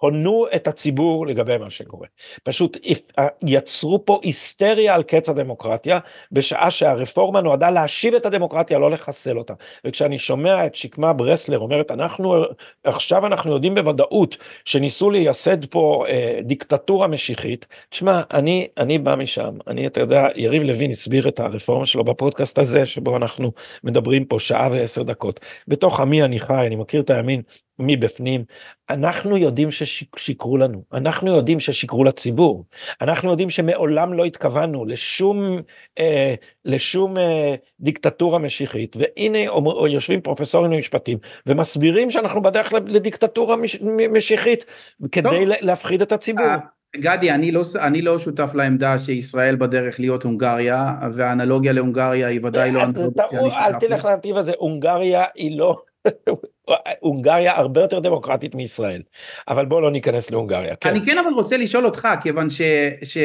[0.00, 2.06] הונו את הציבור לגבי מה שקורה.
[2.42, 2.76] פשוט
[3.18, 5.98] אה, יצרו פה היסטריה על קץ הדמוקרטיה,
[6.32, 9.54] בשעה שהרפורמה נועדה להשיב את הדמוקרטיה, לא לחסל אותה.
[9.84, 12.44] וכשאני שומע את שקמה ברסלר אומרת, אנחנו,
[12.84, 19.58] עכשיו אנחנו יודעים בוודאות שניסו לייסד פה אה, דיקטטורה משיחית, תשמע, אני, אני בא משם,
[19.66, 23.52] אני, אתה יודע, יריב לוין הסביר את הרפורמה שלו בפודקאסט הזה, שבו אנחנו
[23.84, 25.40] מדברים פה שעה ועשר דקות.
[25.68, 27.42] בתוך עמי אני חי, אני מכיר את הימין
[27.78, 28.44] מבפנים.
[28.90, 32.64] אנחנו יודעים ששיקרו לנו, אנחנו יודעים ששיקרו לציבור,
[33.00, 35.58] אנחנו יודעים שמעולם לא התכוונו לשום,
[35.98, 36.34] אה,
[36.64, 39.38] לשום אה, דיקטטורה משיחית, והנה
[39.88, 43.80] יושבים פרופסורים למשפטים ומסבירים שאנחנו בדרך לדיקטטורה מש,
[44.12, 44.64] משיחית
[45.12, 45.56] כדי טוב.
[45.60, 46.46] להפחיד את הציבור.
[46.46, 46.56] אה,
[46.96, 52.70] גדי, אני לא, אני לא שותף לעמדה שישראל בדרך להיות הונגריה, והאנלוגיה להונגריה היא ודאי
[52.70, 55.82] לא אה, אנלוגיה אל תלך לנתיב הזה, הונגריה היא לא...
[57.00, 59.02] הונגריה הרבה יותר דמוקרטית מישראל,
[59.48, 60.76] אבל בוא לא ניכנס להונגריה.
[60.76, 60.90] כן.
[60.90, 62.62] אני כן אבל רוצה לשאול אותך, כיוון ש...
[63.02, 63.18] ש...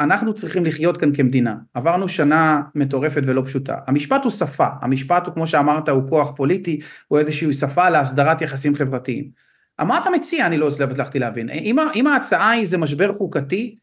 [0.00, 5.34] אנחנו צריכים לחיות כאן כמדינה, עברנו שנה מטורפת ולא פשוטה, המשפט הוא שפה, המשפט הוא
[5.34, 9.30] כמו שאמרת הוא כוח פוליטי, הוא איזושהי שפה להסדרת יחסים חברתיים.
[9.78, 10.46] מה אתה מציע?
[10.46, 11.50] אני לא הצלחתי להבין.
[11.50, 13.76] אם, אם ההצעה היא זה משבר חוקתי,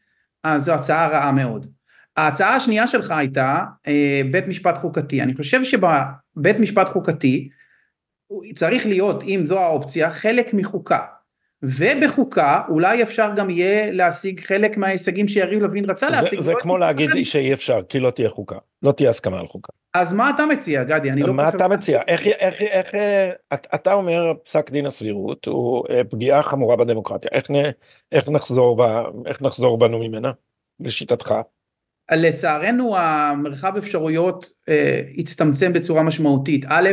[0.44, 1.66] אז זו הצעה רעה מאוד.
[2.18, 5.22] ההצעה השנייה שלך הייתה אה, בית משפט חוקתי.
[5.22, 7.48] אני חושב שבבית משפט חוקתי
[8.54, 11.00] צריך להיות, אם זו האופציה, חלק מחוקה.
[11.62, 16.40] ובחוקה אולי אפשר גם יהיה להשיג חלק מההישגים שיריב לוין רצה להשיג.
[16.40, 19.72] זה כמו להגיד שאי אפשר, כי לא תהיה חוקה, לא תהיה הסכמה על חוקה.
[19.94, 21.10] אז מה אתה מציע, גדי?
[21.10, 21.34] אני לא...
[21.34, 22.00] מה אתה מציע?
[22.08, 22.94] איך, איך, איך,
[23.74, 27.46] אתה אומר פסק דין הסבירות הוא אה, פגיעה חמורה בדמוקרטיה, איך,
[28.12, 30.32] איך, נחזור, ב, איך נחזור בנו ממנה,
[30.80, 31.34] לשיטתך?
[32.12, 36.64] לצערנו המרחב אפשרויות אה, הצטמצם בצורה משמעותית.
[36.68, 36.90] א',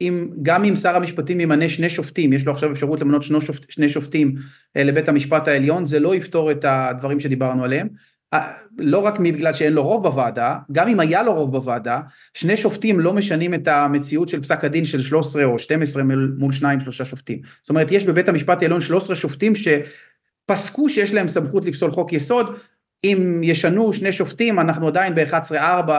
[0.00, 3.70] אם, גם אם שר המשפטים ימנה שני שופטים, יש לו עכשיו אפשרות למנות שני, שופט,
[3.70, 4.34] שני שופטים
[4.76, 7.88] אה, לבית המשפט העליון, זה לא יפתור את הדברים שדיברנו עליהם.
[8.34, 12.00] אה, לא רק בגלל שאין לו רוב בוועדה, גם אם היה לו רוב בוועדה,
[12.34, 16.02] שני שופטים לא משנים את המציאות של פסק הדין של 13 או 12
[16.38, 17.40] מול שניים שלושה שופטים.
[17.62, 22.56] זאת אומרת, יש בבית המשפט העליון 13 שופטים שפסקו שיש להם סמכות לפסול חוק יסוד,
[23.04, 25.90] אם ישנו שני שופטים, אנחנו עדיין ב-11-4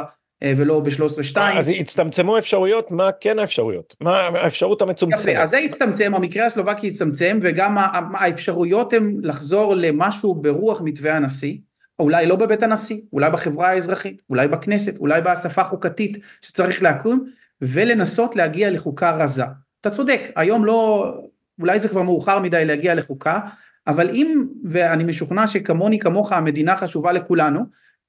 [0.43, 1.39] אה, ולא ב-13-2.
[1.39, 3.95] אז הצטמצמו אפשרויות, מה כן האפשרויות?
[4.01, 5.21] מה האפשרות המצומצמת?
[5.21, 7.77] יפה, אז זה הצטמצם, המקרה הסלובקי הצטמצם, וגם
[8.13, 11.57] האפשרויות הן לחזור למשהו ברוח מתווה הנשיא,
[11.99, 17.25] אולי לא בבית הנשיא, אולי בחברה האזרחית, אולי בכנסת, אולי באספה חוקתית שצריך להקום,
[17.61, 19.43] ולנסות להגיע לחוקה רזה.
[19.81, 21.11] אתה צודק, היום לא,
[21.59, 23.39] אולי זה כבר מאוחר מדי להגיע לחוקה,
[23.87, 27.59] אבל אם, ואני משוכנע שכמוני כמוך המדינה חשובה לכולנו,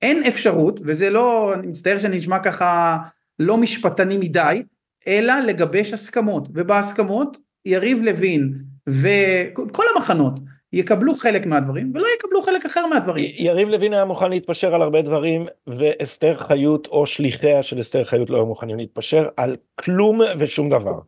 [0.02, 2.96] אין אפשרות, וזה לא, אני מצטער שאני נשמע ככה
[3.38, 4.62] לא משפטני מדי,
[5.06, 8.52] אלא לגבש הסכמות, ובהסכמות יריב לוין
[8.86, 10.40] וכל המחנות
[10.72, 13.30] יקבלו חלק מהדברים ולא יקבלו חלק אחר מהדברים.
[13.34, 18.30] יריב לוין היה מוכן להתפשר על הרבה דברים ואסתר חיות או שליחיה של אסתר חיות
[18.30, 20.98] לא היו מוכנים להתפשר על כלום ושום דבר.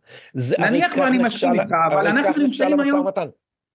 [0.58, 3.06] נניח ואני מסכים איתך אבל אנחנו נמצאים היום,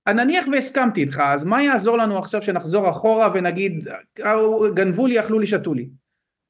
[0.07, 3.87] נניח והסכמתי איתך, אז מה יעזור לנו עכשיו שנחזור אחורה ונגיד
[4.73, 5.87] גנבו לי, אכלו לי, שתו לי.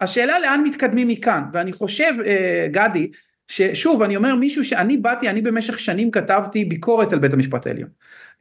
[0.01, 3.11] השאלה לאן מתקדמים מכאן, ואני חושב אה, גדי,
[3.47, 7.89] ששוב אני אומר מישהו שאני באתי, אני במשך שנים כתבתי ביקורת על בית המשפט העליון.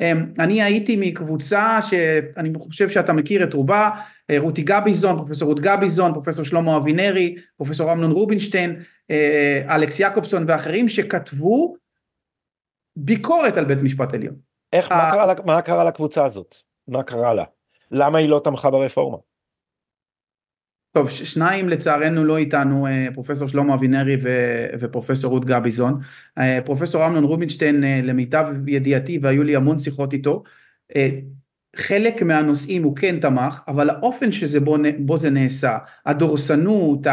[0.01, 3.91] אה, אני הייתי מקבוצה שאני חושב שאתה מכיר את רובה,
[4.31, 8.77] אה, רותי גביזון, פרופסור רות גביזון, פרופסור שלמה אבינרי, פרופסור אמנון רובינשטיין,
[9.69, 11.77] אלכס יעקובסון ואחרים שכתבו
[12.97, 14.51] ביקורת על בית משפט עליון.
[14.73, 16.57] איך, מה, קרה, מה קרה לקבוצה הזאת?
[16.89, 17.45] מה קרה לה?
[17.91, 19.16] למה היא לא תמכה ברפורמה?
[20.93, 24.16] טוב, שניים לצערנו לא איתנו, אה, פרופסור שלמה אבינרי
[24.81, 26.01] ופרופסור רות גביזון.
[26.39, 30.43] אה, פרופסור אמנון רובינשטיין, אה, למיטב ידיעתי, והיו לי המון שיחות איתו,
[31.77, 37.07] חלק מהנושאים הוא כן תמך, אבל האופן שזה בו, בו זה נעשה, הדורסנות,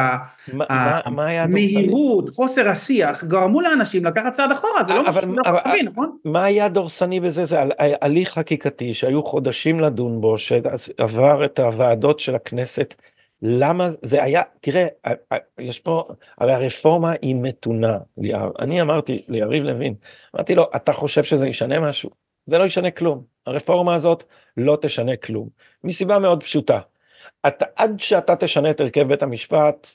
[0.70, 6.18] המהירות, חוסר השיח, גרמו לאנשים לקחת צעד אחורה, זה לא משהו שאנחנו חושבים, נכון?
[6.26, 7.46] מה היה דורסני בזה?
[7.46, 7.60] זה
[8.02, 12.96] הליך חקיקתי שהיו חודשים לדון בו, שעבר את הוועדות של הכנסת.
[13.42, 14.88] למה זה היה, תראה,
[15.60, 16.08] יש פה,
[16.38, 17.98] הרי הרפורמה היא מתונה.
[18.60, 19.94] אני אמרתי ליריב לוין,
[20.36, 22.10] אמרתי לו, אתה חושב שזה ישנה משהו?
[22.50, 23.24] זה לא ישנה כלום.
[23.46, 24.24] הרפורמה הזאת
[24.58, 25.50] לא תשנה כלום.
[25.84, 26.80] מסיבה מאוד פשוטה.
[27.48, 29.88] אתה, עד שאתה תשנה את הרכב בית המשפט,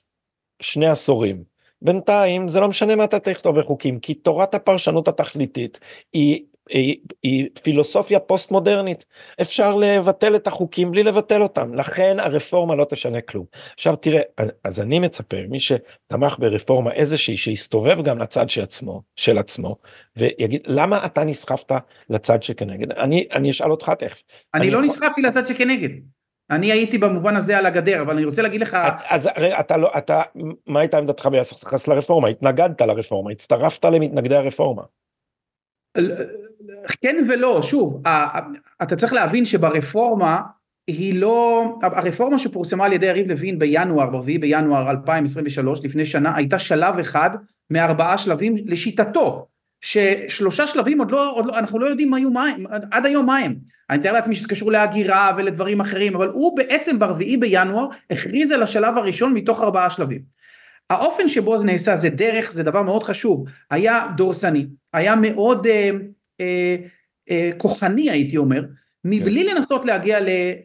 [0.61, 1.45] שני עשורים.
[1.83, 5.79] בינתיים זה לא משנה מה אתה תכתוב בחוקים, כי תורת הפרשנות התכליתית
[6.13, 9.05] היא היא, היא פילוסופיה פוסט מודרנית
[9.41, 13.45] אפשר לבטל את החוקים בלי לבטל אותם לכן הרפורמה לא תשנה כלום
[13.75, 14.21] עכשיו תראה
[14.65, 19.77] אז אני מצפה מי שתמך ברפורמה איזושהי שיסתובב גם לצד של עצמו של עצמו
[20.17, 21.73] ויגיד למה אתה נסחפת
[22.11, 24.23] לצד שכנגד אני אני אשאל אותך תכף.
[24.55, 24.87] אני, אני לא יכול...
[24.87, 25.89] נסחפתי לצד שכנגד.
[26.51, 28.77] אני הייתי במובן הזה על הגדר אבל אני רוצה להגיד לך
[29.09, 30.23] אז הרי אתה לא אתה
[30.67, 34.83] מה הייתה עמדתך ביחס לרפורמה התנגדת לרפורמה הצטרפת למתנגדי הרפורמה.
[37.01, 38.03] כן ולא, שוב,
[38.83, 40.41] אתה צריך להבין שברפורמה
[40.87, 46.59] היא לא, הרפורמה שפורסמה על ידי יריב לוין בינואר, ב-4 בינואר 2023, לפני שנה, הייתה
[46.59, 47.31] שלב אחד
[47.71, 49.47] מארבעה שלבים לשיטתו,
[49.81, 53.27] ששלושה שלבים עוד לא, עוד לא, אנחנו לא יודעים מה היו מה הם, עד היום
[53.27, 53.55] מה הם.
[53.91, 58.63] אני מתאר לעצמי שזה קשור להגירה ולדברים אחרים, אבל הוא בעצם ברביעי בינואר הכריז על
[58.63, 60.21] השלב הראשון מתוך ארבעה שלבים.
[60.91, 65.91] האופן שבו זה נעשה זה דרך, זה דבר מאוד חשוב, היה דורסני, היה מאוד אה,
[66.41, 66.77] אה,
[67.31, 68.65] אה, כוחני הייתי אומר,
[69.05, 69.55] מבלי כן.
[69.55, 70.19] לנסות להגיע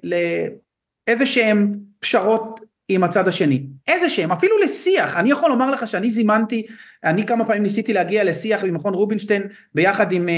[0.03, 2.59] לאיזה שהם פשרות
[2.91, 6.67] עם הצד השני, איזה שהם, אפילו לשיח, אני יכול לומר לך שאני זימנתי,
[7.03, 9.43] אני כמה פעמים ניסיתי להגיע לשיח במכון רובינשטיין
[9.75, 10.29] ביחד עם,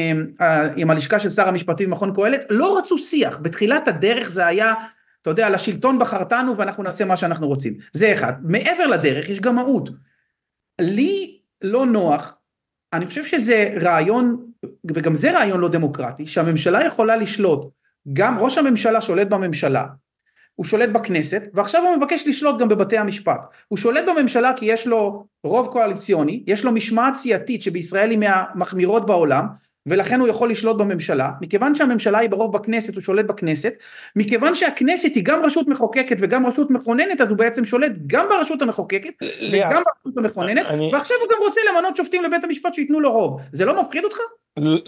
[0.41, 4.73] אה, עם הלשכה של שר המשפטים במכון קהלת, לא רצו שיח, בתחילת הדרך זה היה,
[5.21, 9.55] אתה יודע, לשלטון בחרתנו ואנחנו נעשה מה שאנחנו רוצים, זה אחד, מעבר לדרך יש גם
[9.55, 9.89] מהות,
[10.81, 12.37] לי לא נוח,
[12.93, 14.45] אני חושב שזה רעיון,
[14.95, 17.71] וגם זה רעיון לא דמוקרטי, שהממשלה יכולה לשלוט,
[18.13, 19.85] גם ראש הממשלה שולט בממשלה,
[20.55, 23.41] הוא שולט בכנסת, ועכשיו הוא מבקש לשלוט גם בבתי המשפט.
[23.67, 29.05] הוא שולט בממשלה כי יש לו רוב קואליציוני, יש לו משמעת סיעתית שבישראל היא מהמחמירות
[29.05, 29.45] בעולם,
[29.85, 33.73] ולכן הוא יכול לשלוט בממשלה, מכיוון שהממשלה היא ברוב בכנסת הוא שולט בכנסת,
[34.15, 38.61] מכיוון שהכנסת היא גם רשות מחוקקת וגם רשות מכוננת אז הוא בעצם שולט גם ברשות
[38.61, 39.13] המחוקקת
[39.53, 43.65] וגם ברשות המכוננת, ועכשיו הוא גם רוצה למנות שופטים לבית המשפט שייתנו לו רוב, זה
[43.65, 44.17] לא מפחיד אותך?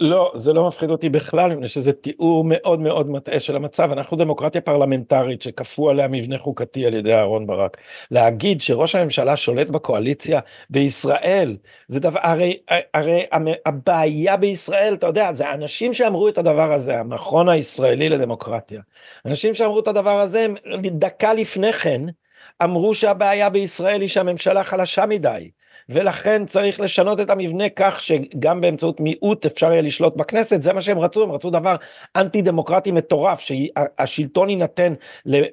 [0.00, 3.92] לא, זה לא מפחיד אותי בכלל, מפני שזה תיאור מאוד מאוד מטעה של המצב.
[3.92, 7.76] אנחנו דמוקרטיה פרלמנטרית שכפו עליה מבנה חוקתי על ידי אהרן ברק.
[8.10, 10.40] להגיד שראש הממשלה שולט בקואליציה
[10.70, 11.56] בישראל,
[11.88, 12.58] זה דבר, הרי,
[12.94, 13.24] הרי
[13.66, 18.80] הבעיה בישראל, אתה יודע, זה אנשים שאמרו את הדבר הזה, המכון הישראלי לדמוקרטיה.
[19.26, 20.46] אנשים שאמרו את הדבר הזה,
[20.80, 22.00] דקה לפני כן,
[22.62, 25.50] אמרו שהבעיה בישראל היא שהממשלה חלשה מדי.
[25.88, 30.80] ולכן צריך לשנות את המבנה כך שגם באמצעות מיעוט אפשר יהיה לשלוט בכנסת, זה מה
[30.80, 31.76] שהם רצו, הם רצו דבר
[32.16, 34.94] אנטי דמוקרטי מטורף, שהשלטון יינתן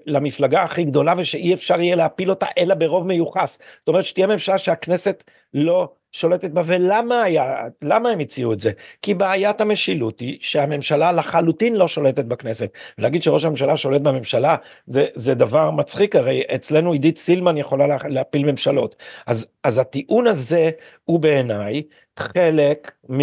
[0.06, 3.60] למפלגה הכי גדולה ושאי אפשר יהיה להפיל אותה אלא ברוב מיוחס.
[3.80, 5.24] זאת אומרת שתהיה ממשלה שהכנסת
[5.54, 8.72] לא שולטת בה, ולמה היה, למה הם הציעו את זה?
[9.02, 12.72] כי בעיית המשילות היא שהממשלה לחלוטין לא שולטת בכנסת.
[12.98, 14.56] להגיד שראש הממשלה שולט בממשלה
[14.88, 18.96] זה, זה דבר מצחיק, הרי אצלנו עידית סילמן יכולה לה, להפיל ממשלות.
[19.28, 20.72] אז, אז הטיעון הזה
[21.06, 21.84] הוא בעיניי
[22.20, 23.22] חלק מ...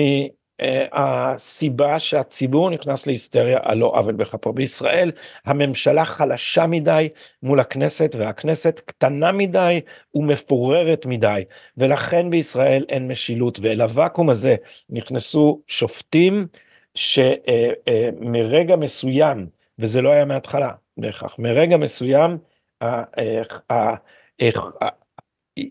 [0.61, 4.53] אה, הסיבה שהציבור נכנס להיסטריה על לא עוול בכפו.
[4.53, 5.11] בישראל
[5.45, 7.09] הממשלה חלשה מדי
[7.43, 9.81] מול הכנסת והכנסת קטנה מדי
[10.15, 11.45] ומפוררת מדי
[11.77, 14.57] ולכן בישראל אין משילות ואל הוואקום הזה
[14.91, 16.47] נכנסו שופטים
[16.95, 17.45] שמרגע
[17.89, 19.47] אה, אה, מסוים
[19.79, 22.39] וזה לא היה מההתחלה בהכרח מרגע מסוים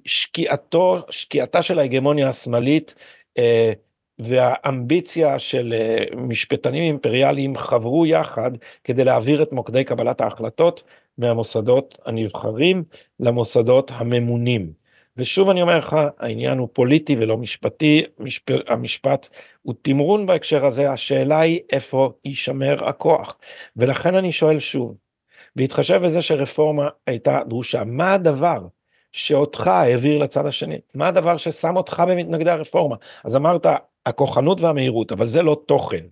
[0.05, 2.95] שקיעתו שקיעתה של ההגמוניה השמאלית
[4.19, 8.51] והאמביציה של אה, משפטנים אימפריאליים חברו יחד
[8.83, 10.83] כדי להעביר את מוקדי קבלת ההחלטות
[11.17, 12.83] מהמוסדות הנבחרים
[13.19, 14.71] למוסדות הממונים.
[15.17, 18.43] ושוב אני אומר לך, העניין הוא פוליטי ולא משפטי, משפ...
[18.67, 19.29] המשפט
[19.61, 23.37] הוא תמרון בהקשר הזה, השאלה היא איפה יישמר הכוח.
[23.77, 24.95] ולכן אני שואל שוב,
[25.55, 28.67] בהתחשב בזה שרפורמה הייתה דרושה, מה הדבר
[29.11, 30.77] שאותך העביר לצד השני?
[30.95, 32.95] מה הדבר ששם אותך במתנגדי הרפורמה?
[33.23, 33.65] אז אמרת,
[34.07, 36.05] הכוחנות והמהירות, אבל זה לא תוכן.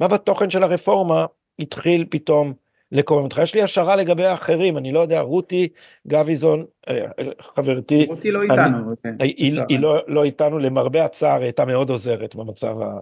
[0.00, 1.26] מה בתוכן של הרפורמה
[1.58, 2.54] התחיל פתאום
[2.92, 3.40] לקומם אותך?
[3.42, 5.68] יש לי השערה לגבי האחרים, אני לא יודע, רותי
[6.08, 7.06] גביזון, אה,
[7.40, 11.64] חברתי, רותי לא איתנו, אני, כן, היא, היא לא, לא איתנו, למרבה הצער, היא הייתה
[11.64, 12.98] מאוד עוזרת במצב, ה,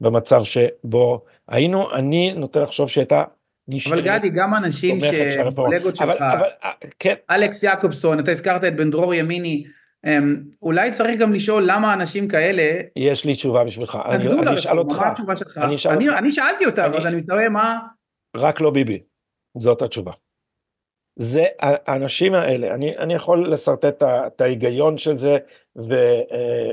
[0.00, 3.24] במצב שבו היינו, אני נוטה לחשוב שהייתה
[3.86, 4.98] אבל גדי, גם אנשים
[5.30, 7.14] שקולגות שלך, אבל, אבל, אה, כן.
[7.30, 9.64] אלכס יעקובסון, אתה הזכרת את בן דרור ימיני,
[10.62, 12.80] אולי צריך גם לשאול למה אנשים כאלה...
[12.96, 15.02] יש לי תשובה בשבילך, אני, אני אשאל אותך.
[15.56, 17.78] אני, אני, אני שאלתי אותה, אז אני מתאר מה...
[18.36, 19.02] רק לא ביבי,
[19.58, 20.12] זאת התשובה.
[21.16, 25.38] זה האנשים האלה, אני, אני יכול לשרטט את ההיגיון של זה,
[25.76, 25.94] ו,
[26.32, 26.70] אה,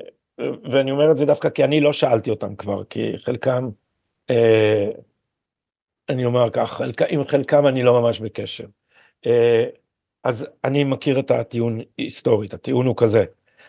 [0.72, 3.70] ואני אומר את זה דווקא כי אני לא שאלתי אותם כבר, כי חלקם,
[4.30, 4.90] אה,
[6.10, 8.66] אני אומר כך, חלק, עם חלקם אני לא ממש בקשר.
[10.24, 13.26] אז אני מכיר את הטיעון היסטורית, הטיעון הוא כזה,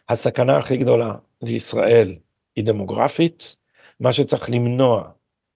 [0.09, 2.15] הסכנה הכי גדולה לישראל
[2.57, 3.57] היא דמוגרפית,
[4.01, 5.11] מה שצריך למנוע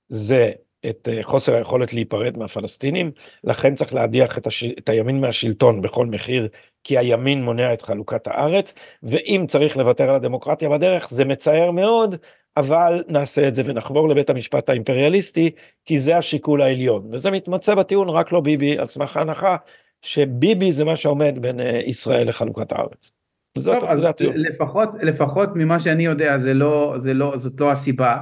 [0.09, 0.51] זה
[0.91, 3.11] את אה, חוסר היכולת להיפרד מהפלסטינים,
[3.45, 4.65] לכן צריך להדיח את, הש...
[4.65, 6.49] את הימין מהשלטון בכל מחיר,
[6.85, 12.17] כי הימין מונע את חלוקת הארץ, ואם צריך לוותר על הדמוקרטיה בדרך, זה מצער מאוד,
[12.57, 15.51] אבל נעשה את זה ונחבור לבית המשפט האימפריאליסטי,
[15.85, 19.57] כי זה השיקול העליון, וזה מתמצא בטיעון רק לא ביבי, על סמך ההנחה
[20.05, 23.11] שביבי זה מה שעומד בין אה, ישראל לחלוקת הארץ.
[23.59, 28.17] זאת, טוב, אז לפחות, לפחות ממה שאני יודע זה לא, זה לא, זאת לא הסיבה.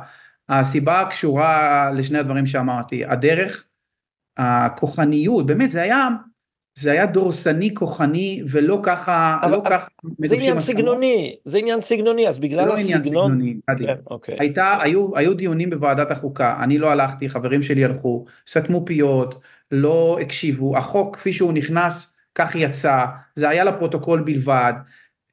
[0.48, 3.64] הסיבה קשורה לשני הדברים שאמרתי, הדרך,
[4.36, 6.08] הכוחניות, באמת זה היה,
[6.78, 9.88] זה היה דורסני, כוחני, ולא ככה, אבל, לא ככה.
[10.26, 13.02] זה עניין סגנוני, זה עניין סגנוני, אז בגלל לא הסגנון...
[13.04, 14.36] סגנוני, כן, אוקיי.
[14.40, 19.38] הייתה, היו, היו דיונים בוועדת החוקה, אני לא הלכתי, חברים שלי הלכו, סתמו פיות,
[19.72, 23.04] לא הקשיבו, החוק כפי שהוא נכנס, כך יצא,
[23.34, 24.72] זה היה לפרוטוקול בלבד.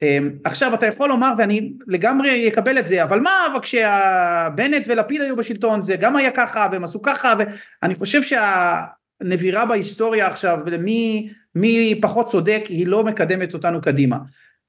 [0.02, 5.20] אמ, עכשיו אתה יכול לומר ואני לגמרי אקבל את זה אבל מה אבל כשבנט ולפיד
[5.20, 7.34] היו בשלטון זה גם היה ככה והם עשו ככה
[7.82, 14.18] ואני חושב שהנבירה בהיסטוריה עכשיו מי, מי פחות צודק היא לא מקדמת אותנו קדימה.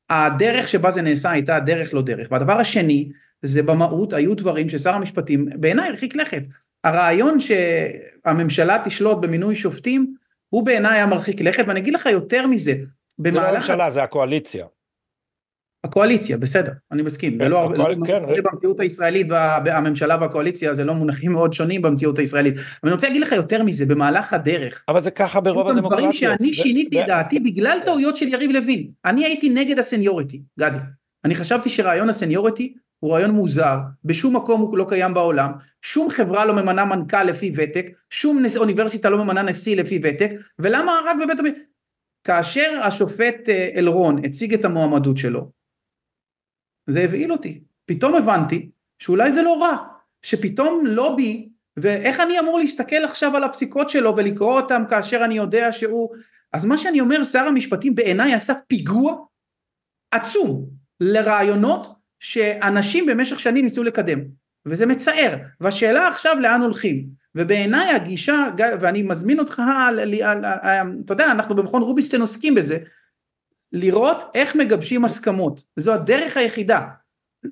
[0.09, 3.09] הדרך שבה זה נעשה הייתה דרך לא דרך והדבר השני
[3.41, 6.43] זה במהות היו דברים ששר המשפטים בעיניי הרחיק לכת
[6.83, 10.15] הרעיון שהממשלה תשלוט במינוי שופטים
[10.49, 12.73] הוא בעיניי היה מרחיק לכת ואני אגיד לך יותר מזה
[13.17, 14.65] זה לא הממשלה זה הקואליציה.
[15.83, 17.77] הקואליציה, בסדר, אני מסכים, כן, ולא, הקואל...
[17.77, 19.27] לא, כן, לא, במציאות הישראלית,
[19.65, 23.63] הממשלה והקואליציה זה לא מונחים מאוד שונים במציאות הישראלית, אבל אני רוצה להגיד לך יותר
[23.63, 27.07] מזה, במהלך הדרך, אבל זה ככה ברוב הדמוקרטיות, דברים שאני שיניתי את ו...
[27.07, 30.77] דעתי בגלל טעויות של יריב לוין, אני הייתי נגד הסניוריטי, גדי,
[31.25, 36.45] אני חשבתי שרעיון הסניוריטי הוא רעיון מוזר, בשום מקום הוא לא קיים בעולם, שום חברה
[36.45, 41.39] לא ממנה מנכ"ל לפי ותק, שום אוניברסיטה לא ממנה נשיא לפי ותק, ולמה רק בבית
[41.39, 41.45] המ...
[42.23, 45.51] כאשר השופט אה, אלרון הציג את המועמדות שלו,
[46.89, 47.63] זה הבהיל אותי.
[47.85, 49.77] פתאום הבנתי שאולי זה לא רע,
[50.21, 55.71] שפתאום לובי, ואיך אני אמור להסתכל עכשיו על הפסיקות שלו ולקרוא אותם כאשר אני יודע
[55.71, 56.09] שהוא...
[56.53, 59.15] אז מה שאני אומר, שר המשפטים בעיניי עשה פיגוע
[60.11, 64.19] עצום לרעיונות שאנשים במשך שנים ניסו לקדם,
[64.65, 67.05] וזה מצער, והשאלה עכשיו לאן הולכים,
[67.35, 69.61] ובעיניי הגישה, ואני מזמין אותך,
[71.05, 72.77] אתה יודע, אנחנו במכון רובינשטיין עוסקים בזה,
[73.73, 76.81] לראות איך מגבשים הסכמות, זו הדרך היחידה,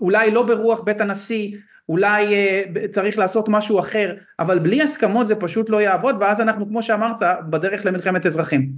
[0.01, 1.57] אולי לא ברוח בית הנשיא,
[1.89, 6.67] אולי אה, צריך לעשות משהו אחר, אבל בלי הסכמות זה פשוט לא יעבוד, ואז אנחנו
[6.67, 7.17] כמו שאמרת
[7.49, 8.69] בדרך למלחמת אזרחים.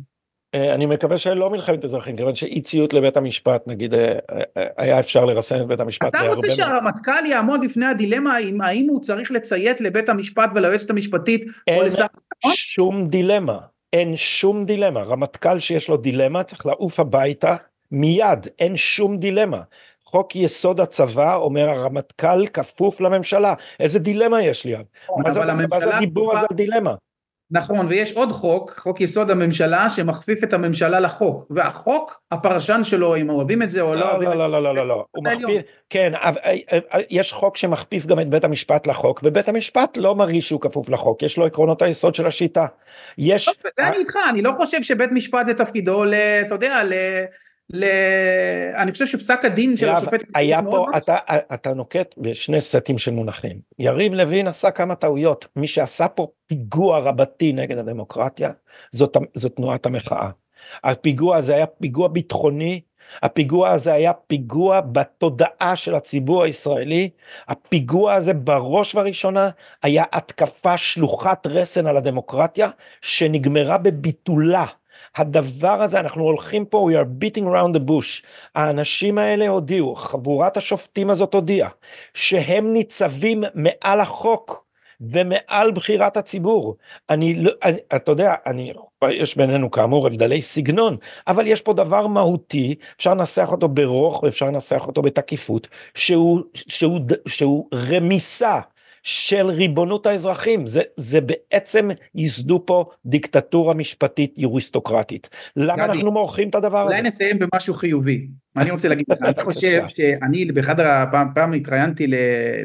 [0.56, 4.20] אה, אני מקווה שלא מלחמת אזרחים, כיוון שאי ציות לבית המשפט, נגיד, אה,
[4.58, 6.08] אה, היה אפשר לרסן את בית המשפט.
[6.08, 11.46] אתה רוצה שהרמטכ"ל יעמוד בפני הדילמה אם האם הוא צריך לציית לבית המשפט וליועצת המשפטית
[11.70, 12.06] או לשר...
[12.46, 13.58] אין שום דילמה.
[13.94, 17.56] אין שום דילמה, רמטכ"ל שיש לו דילמה צריך לעוף הביתה
[17.92, 19.62] מיד, אין שום דילמה.
[20.06, 24.76] חוק יסוד הצבא אומר הרמטכ"ל כפוף לממשלה, איזה דילמה יש לי?
[25.24, 26.96] מה זה הדיבור הזה על דילמה?
[27.52, 33.30] נכון, ויש עוד חוק, חוק יסוד הממשלה, שמכפיף את הממשלה לחוק, והחוק, הפרשן שלו, אם
[33.30, 34.02] אוהבים את זה או לא...
[34.02, 35.06] לא, לא לא, לא, לא, לא, לא, לא, לא.
[35.12, 36.32] הוא מכפיף, כן, אה,
[36.74, 40.90] אה, יש חוק שמכפיף גם את בית המשפט לחוק, ובית המשפט לא מרגיש שהוא כפוף
[40.90, 42.66] לחוק, יש לו עקרונות היסוד של השיטה.
[43.18, 43.46] יש...
[43.46, 46.82] טוב, בזה אני איתך, אני לא חושב שבית משפט זה תפקידו אתה יודע,
[48.76, 50.24] אני חושב שפסק הדין של השופט...
[50.36, 51.18] היה פה, אתה,
[51.54, 53.60] אתה נוקט בשני סטים של מונחים.
[53.80, 55.48] יריב לוין עשה כמה טעויות.
[55.56, 58.52] מי שעשה פה פיגוע רבתי נגד הדמוקרטיה,
[58.92, 60.30] זאת, זאת תנועת המחאה.
[60.84, 62.82] הפיגוע הזה היה פיגוע ביטחוני,
[63.24, 67.10] הפיגוע הזה היה פיגוע בתודעה של הציבור הישראלי,
[67.48, 69.50] הפיגוע הזה בראש ובראשונה
[69.84, 72.70] היה התקפה שלוחת רסן על הדמוקרטיה,
[73.02, 74.66] שנגמרה בביטולה.
[75.16, 78.26] הדבר הזה אנחנו הולכים פה we are beating around the bush.
[78.56, 81.70] האנשים האלה הודיעו חבורת השופטים הזאת הודיעה
[82.14, 84.66] שהם ניצבים מעל החוק
[85.02, 86.76] ומעל בחירת הציבור.
[87.10, 88.74] אני לא אני, אתה יודע אני
[89.10, 90.98] יש בינינו כאמור הבדלי סגנון
[91.28, 97.00] אבל יש פה דבר מהותי אפשר לנסח אותו ברוך ואפשר לנסח אותו בתקיפות שהוא שהוא
[97.28, 98.60] שהוא רמיסה
[99.04, 105.30] של ריבונות האזרחים, זה, זה בעצם ייסדו פה דיקטטורה משפטית יוריסטוקרטית.
[105.56, 106.96] למה גדי, אנחנו מורחים את הדבר אולי הזה?
[106.96, 108.28] אולי נסיים במשהו חיובי.
[108.58, 112.08] אני רוצה להגיד לך, אני חושב שאני באחד הפעם פעם התראיינתי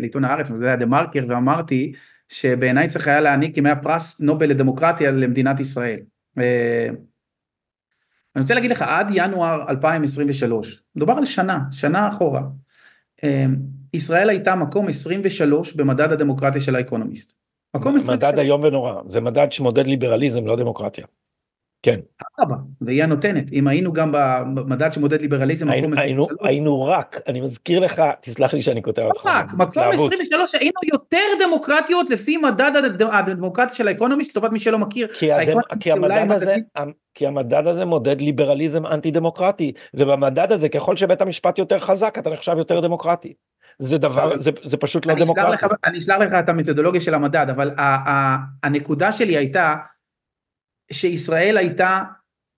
[0.01, 1.93] לעיתון הארץ, וזה היה דה מרקר, ואמרתי
[2.29, 5.99] שבעיניי צריך היה להעניק ימי הפרס נובל לדמוקרטיה למדינת ישראל.
[6.39, 6.89] אה,
[8.37, 12.41] אני רוצה להגיד לך, עד ינואר 2023, מדובר על שנה, שנה אחורה.
[13.97, 17.33] ישראל הייתה מקום 23 במדד הדמוקרטיה של האקונומיסט.
[17.77, 18.31] מקום 23.
[18.31, 21.07] מדד איום ונורא, זה מדד שמודד ליברליזם, לא דמוקרטיה.
[21.83, 22.01] כן.
[22.43, 23.53] אבא, והיא הנותנת.
[23.53, 24.13] אם היינו גם
[24.55, 26.33] במדד שמודד ליברליזם, מקום 23.
[26.43, 29.27] היינו רק, אני מזכיר לך, תסלח לי שאני קוטע אותך.
[29.27, 32.73] רק, מקום 23, היינו יותר דמוקרטיות לפי מדד
[33.13, 35.09] הדמוקרטיה של האקונומיסט, לטובת מי שלא מכיר.
[37.15, 42.31] כי המדד הזה מודד ליברליזם אנטי דמוקרטי, ובמדד הזה ככל שבית המשפט יותר חזק, אתה
[42.31, 43.35] נחשב יותר דמוקרטי.
[43.79, 45.67] זה דבר, זה, זה פשוט לא דמוקרטי.
[45.85, 47.71] אני אשלח לך את המתודולוגיה של המדד, אבל
[48.63, 49.75] הנקודה שלי הייתה,
[50.93, 52.03] שישראל הייתה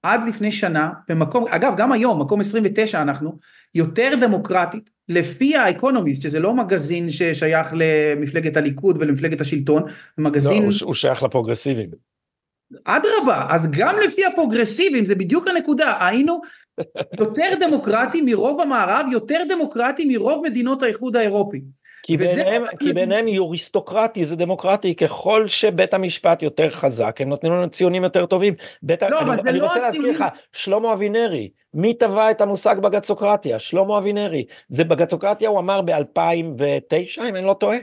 [0.03, 3.37] עד לפני שנה במקום, אגב גם היום, מקום 29 אנחנו,
[3.75, 9.83] יותר דמוקרטית, לפי האקונומיסט, שזה לא מגזין ששייך למפלגת הליכוד ולמפלגת השלטון,
[10.19, 10.63] מגזין...
[10.63, 11.91] לא, הוא, הוא שייך לפרוגרסיבים.
[12.85, 16.41] אדרבה, אז גם לפי הפרוגרסיבים, זה בדיוק הנקודה, היינו
[17.21, 21.61] יותר דמוקרטים מרוב המערב, יותר דמוקרטים מרוב מדינות האיחוד האירופי.
[22.03, 27.71] כי ביניהם, כי ביניהם יוריסטוקרטי זה דמוקרטי ככל שבית המשפט יותר חזק הם נותנים לנו
[27.71, 28.55] ציונים יותר טובים.
[28.83, 33.59] בית, לא, אני, אני לא רוצה להזכיר לך שלמה אבינרי מי טבע את המושג בגצוקרטיה
[33.59, 37.77] שלמה אבינרי זה בגצוקרטיה הוא אמר ב2009 אם אני לא טועה.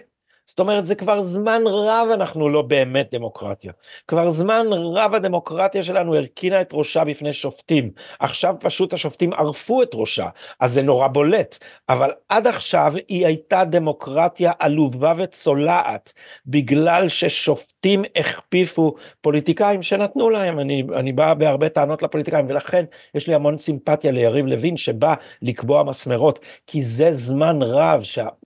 [0.45, 3.71] זאת אומרת זה כבר זמן רב אנחנו לא באמת דמוקרטיה.
[4.07, 7.91] כבר זמן רב הדמוקרטיה שלנו הרכינה את ראשה בפני שופטים.
[8.19, 10.27] עכשיו פשוט השופטים ערפו את ראשה,
[10.59, 11.57] אז זה נורא בולט.
[11.89, 16.13] אבל עד עכשיו היא הייתה דמוקרטיה עלובה וצולעת,
[16.47, 20.59] בגלל ששופטים הכפיפו פוליטיקאים שנתנו להם.
[20.59, 22.85] אני, אני בא בהרבה טענות לפוליטיקאים, ולכן
[23.15, 28.01] יש לי המון סימפתיה ליריב לוין שבא לקבוע מסמרות, כי זה זמן רב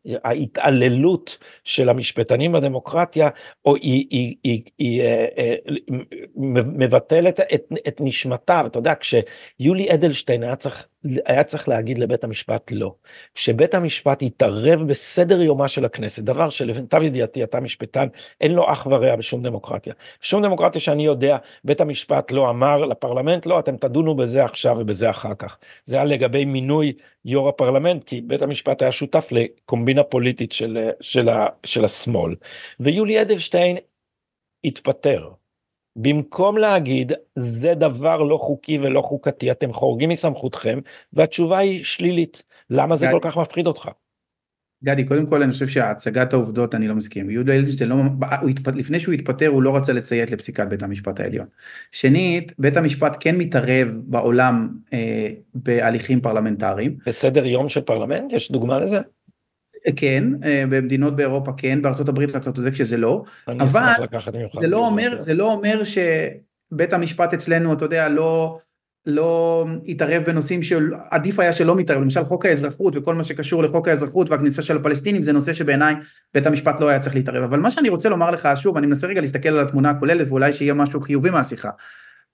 [0.07, 3.29] שההתעללות של המשפטנים בדמוקרטיה,
[3.65, 5.55] או היא, היא, היא, היא אה, אה,
[6.55, 10.87] מבטלת את, את נשמתה, אתה יודע, כשיולי אדלשטיין היה צריך,
[11.25, 12.95] היה צריך להגיד לבית המשפט לא,
[13.35, 18.07] כשבית המשפט התערב בסדר יומה של הכנסת, דבר שלמיטב ידיעתי, אתה משפטן,
[18.41, 19.93] אין לו אח ורע בשום דמוקרטיה.
[20.21, 25.09] בשום דמוקרטיה שאני יודע, בית המשפט לא אמר לפרלמנט, לא, אתם תדונו בזה עכשיו ובזה
[25.09, 25.57] אחר כך.
[25.83, 26.93] זה היה לגבי מינוי
[27.25, 31.29] יו"ר הפרלמנט, כי בית המשפט היה שותף לקומבינה פוליטית של, של,
[31.63, 32.35] של השמאל.
[32.79, 33.77] ויולי אדלשטיין
[34.63, 35.38] התפטר.
[35.95, 40.79] במקום להגיד זה דבר לא חוקי ולא חוקתי אתם חורגים מסמכותכם
[41.13, 43.89] והתשובה היא שלילית למה זה כל כך מפחיד אותך.
[44.83, 47.95] גדי קודם כל אני חושב שהצגת העובדות אני לא מסכים יהודה אלדשטיין לא,
[48.49, 51.45] התפט, לפני שהוא התפטר הוא לא רצה לציית לפסיקת בית המשפט העליון.
[51.91, 56.97] שנית בית המשפט כן מתערב בעולם אה, בהליכים פרלמנטריים.
[57.07, 58.99] בסדר יום של פרלמנט יש דוגמה לזה?
[59.95, 63.83] כן, אה, במדינות באירופה כן, בארצות הברית אתה צודק שזה לא, אבל
[64.61, 68.59] זה לא אומר, זה לא אומר שבית המשפט אצלנו, אתה יודע, לא,
[69.05, 74.29] לא יתערב בנושאים שעדיף היה שלא מתערב, למשל חוק האזרחות וכל מה שקשור לחוק האזרחות
[74.29, 75.95] והכניסה של הפלסטינים זה נושא שבעיניי
[76.33, 79.07] בית המשפט לא היה צריך להתערב, אבל מה שאני רוצה לומר לך שוב, אני מנסה
[79.07, 81.69] רגע להסתכל על התמונה הכוללת ואולי שיהיה משהו חיובי מהשיחה.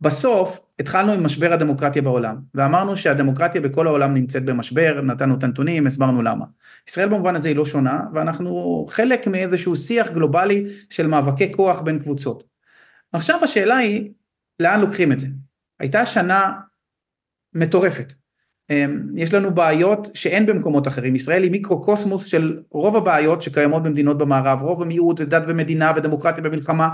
[0.01, 5.87] בסוף התחלנו עם משבר הדמוקרטיה בעולם ואמרנו שהדמוקרטיה בכל העולם נמצאת במשבר, נתנו את הנתונים,
[5.87, 6.45] הסברנו למה.
[6.87, 11.99] ישראל במובן הזה היא לא שונה ואנחנו חלק מאיזשהו שיח גלובלי של מאבקי כוח בין
[11.99, 12.43] קבוצות.
[13.13, 14.11] עכשיו השאלה היא
[14.59, 15.27] לאן לוקחים את זה.
[15.79, 16.51] הייתה שנה
[17.53, 18.13] מטורפת.
[18.69, 24.17] אמ, יש לנו בעיות שאין במקומות אחרים, ישראל היא מיקרוקוסמוס של רוב הבעיות שקיימות במדינות
[24.17, 26.89] במערב, רוב המיעוט ודת ומדינה ודמוקרטיה ומלחמה,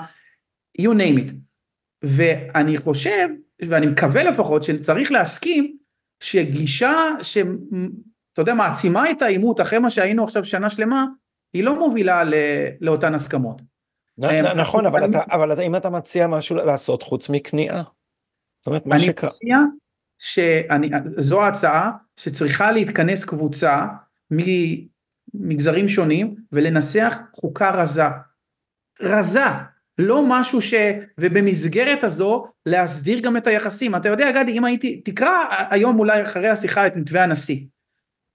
[0.82, 1.32] you name it.
[2.04, 3.28] ואני חושב,
[3.62, 5.78] ואני מקווה לפחות, שצריך להסכים
[6.20, 6.94] שגישה
[8.32, 11.06] שאתה יודע, מעצימה את העימות אחרי מה שהיינו עכשיו שנה שלמה,
[11.54, 12.24] היא לא מובילה
[12.82, 13.62] לאותן הסכמות.
[14.24, 14.86] אמ, נכון,
[15.32, 17.84] אבל אם אתה מציע משהו לעשות חוץ מכניעה.
[18.62, 19.30] זאת אומרת, מה שקרה...
[19.44, 19.58] אני מציע
[21.18, 23.86] שזו ההצעה שצריכה להתכנס קבוצה
[24.32, 28.04] ממגזרים שונים ולנסח חוקה רזה.
[29.02, 29.46] רזה,
[29.98, 30.74] לא משהו ש...
[31.20, 33.96] ובמסגרת הזו להסדיר גם את היחסים.
[33.96, 35.30] אתה יודע גדי, אם הייתי, תקרא
[35.70, 37.66] היום אולי אחרי השיחה את מתווה הנשיא.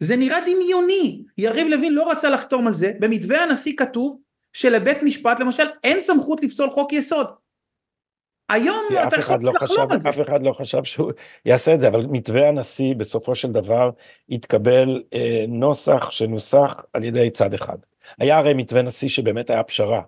[0.00, 4.18] זה נראה דמיוני, יריב לוין לא רצה לחתום על זה, במתווה הנשיא כתוב
[4.52, 7.26] שלבית משפט למשל אין סמכות לפסול חוק יסוד.
[8.48, 10.08] היום אתה יכול לא לחלום על זה.
[10.08, 11.12] אף אחד לא חשב שהוא
[11.44, 13.90] יעשה את זה, אבל מתווה הנשיא בסופו של דבר
[14.30, 17.76] התקבל אה, נוסח שנוסח על ידי צד אחד.
[18.18, 20.02] היה הרי מתווה נשיא שבאמת היה פשרה.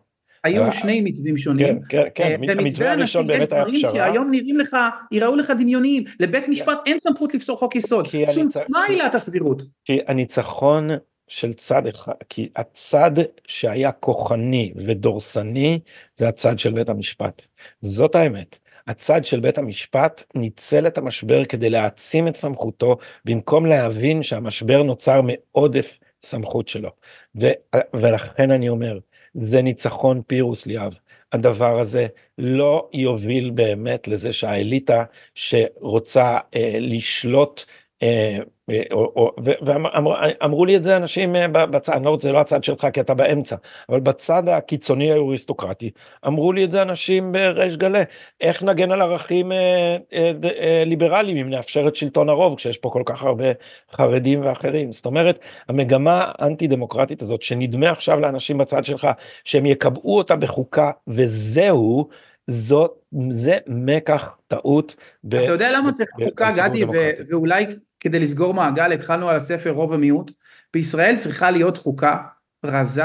[0.44, 0.70] היו היה...
[0.70, 1.80] שני מתווים שונים.
[1.80, 2.48] כן, כן, כן.
[2.48, 3.90] אה, המתווה הראשון באמת היה פשרה.
[3.90, 4.76] שהיום נראים לך,
[5.12, 6.04] יראו לך דמיוניים.
[6.20, 6.50] לבית כן.
[6.50, 8.08] משפט אין סמכות לפסול חוק יסוד.
[8.34, 9.62] צומצמה עילת הסבירות.
[9.84, 10.90] כי הניצחון
[11.28, 13.10] של צד אחד, כי הצד
[13.46, 15.80] שהיה כוחני ודורסני
[16.14, 17.46] זה הצד של בית המשפט.
[17.80, 18.58] זאת האמת.
[18.86, 25.20] הצד של בית המשפט ניצל את המשבר כדי להעצים את סמכותו במקום להבין שהמשבר נוצר
[25.22, 26.90] מעודף סמכות שלו.
[27.40, 27.46] ו,
[27.94, 28.98] ולכן אני אומר,
[29.34, 30.98] זה ניצחון פירוס ליאב.
[31.32, 32.06] הדבר הזה
[32.38, 35.04] לא יוביל באמת לזה שהאליטה
[35.34, 37.64] שרוצה אה, לשלוט
[39.62, 43.56] ואמרו לי את זה אנשים אה, בצד, לא זה לא הצד שלך כי אתה באמצע,
[43.88, 45.90] אבל בצד הקיצוני האוריסטוקרטי,
[46.26, 48.02] אמרו לי את זה אנשים בריש גלי,
[48.40, 49.96] איך נגן על ערכים אה,
[50.86, 53.46] ליברליים אם נאפשר את שלטון הרוב כשיש פה כל כך הרבה
[53.92, 55.38] חרדים ואחרים, זאת אומרת
[55.68, 59.08] המגמה האנטי דמוקרטית הזאת שנדמה עכשיו לאנשים בצד שלך
[59.44, 62.08] שהם יקבעו אותה בחוקה וזהו,
[62.48, 62.92] זאת,
[63.30, 64.96] זה מקח טעות.
[65.28, 66.84] אתה יודע למה צריך חוקה גדי
[67.30, 67.66] ואולי
[68.00, 70.32] כדי לסגור מעגל, התחלנו על הספר רוב ומיעוט,
[70.74, 72.16] בישראל צריכה להיות חוקה
[72.64, 73.02] רזה,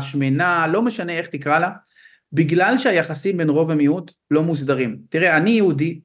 [0.00, 1.70] שמנה, לא משנה איך תקרא לה,
[2.32, 4.98] בגלל שהיחסים בין רוב ומיעוט לא מוסדרים.
[5.08, 6.00] תראה, אני יהודי,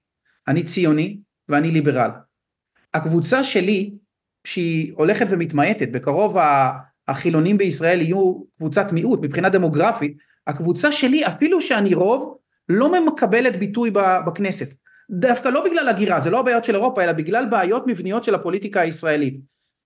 [0.47, 1.17] אני ציוני
[1.49, 2.09] ואני ליברל.
[2.93, 3.91] הקבוצה שלי,
[4.47, 6.37] שהיא הולכת ומתמעטת, בקרוב
[7.07, 10.17] החילונים בישראל יהיו קבוצת מיעוט מבחינה דמוגרפית,
[10.47, 12.37] הקבוצה שלי, אפילו שאני רוב,
[12.69, 13.91] לא מקבלת ביטוי
[14.27, 14.73] בכנסת.
[15.09, 18.81] דווקא לא בגלל הגירה, זה לא הבעיות של אירופה, אלא בגלל בעיות מבניות של הפוליטיקה
[18.81, 19.39] הישראלית.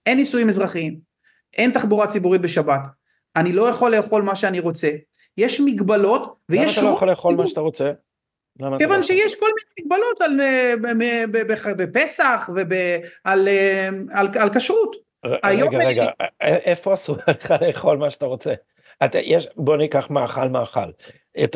[0.05, 0.99] אין נישואים אזרחיים,
[1.53, 2.82] אין תחבורה ציבורית בשבת,
[3.36, 4.89] אני לא יכול לאכול מה שאני רוצה,
[5.38, 6.78] יש מגבלות ויש...
[6.78, 7.91] למה אתה לא יכול לאכול מה שאתה רוצה?
[8.78, 10.39] כיוון לא שיש כל מיני מגבלות על,
[11.78, 13.47] בפסח ועל
[14.15, 14.95] על כשרות.
[15.26, 16.05] רגע, רגע,
[16.41, 18.53] איפה אסור לך לאכול מה שאתה רוצה?
[19.05, 20.91] אתה, יש, בוא ניקח מאכל מאכל.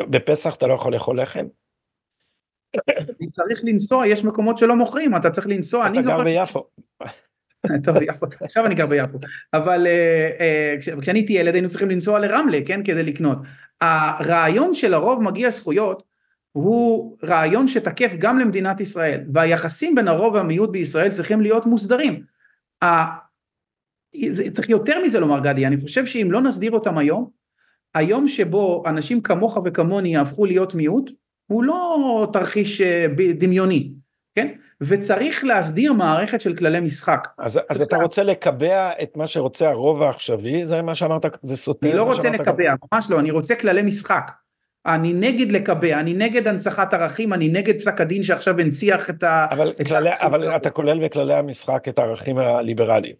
[0.00, 1.46] בפסח אתה לא יכול לאכול לחם?
[3.20, 5.86] אני צריך לנסוע, יש מקומות שלא מוכרים, אתה צריך לנסוע.
[5.86, 6.64] אתה גר ביפו.
[7.84, 9.18] טוב, יפו, עכשיו אני גר ביפו,
[9.54, 13.38] אבל uh, כשאני הייתי ילד היינו צריכים לנסוע לרמלה, כן, כדי לקנות.
[13.80, 16.02] הרעיון של הרוב מגיע זכויות
[16.52, 22.22] הוא רעיון שתקף גם למדינת ישראל, והיחסים בין הרוב והמיעוט בישראל צריכים להיות מוסדרים.
[24.54, 27.30] צריך יותר מזה לומר גדי, אני חושב שאם לא נסדיר אותם היום,
[27.94, 31.10] היום שבו אנשים כמוך וכמוני יהפכו להיות מיעוט,
[31.48, 33.06] הוא לא תרחיש אה,
[33.38, 33.90] דמיוני,
[34.34, 34.48] כן?
[34.80, 37.28] וצריך להסדיר מערכת של כללי משחק.
[37.38, 37.96] אז, אז אתה.
[37.96, 41.88] רוצה לקבע את מה שרוצה הרוב העכשווי, זה מה שאמרת, זה סותר?
[41.88, 42.76] אני לא רוצה לקבע, גם...
[42.92, 44.30] ממש לא, אני רוצה כללי משחק.
[44.86, 49.46] אני נגד לקבע, אני נגד הנצחת ערכים, אני נגד פסק הדין שעכשיו הנציח את ה...
[49.50, 50.10] אבל, את כללי.
[50.20, 53.14] אבל אתה כולל בכללי המשחק את הערכים הליברליים.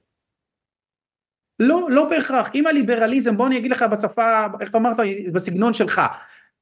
[1.58, 2.50] לא, לא בהכרח.
[2.54, 4.96] אם הליברליזם, בוא אני אגיד לך בשפה, איך אמרת,
[5.32, 6.02] בסגנון שלך.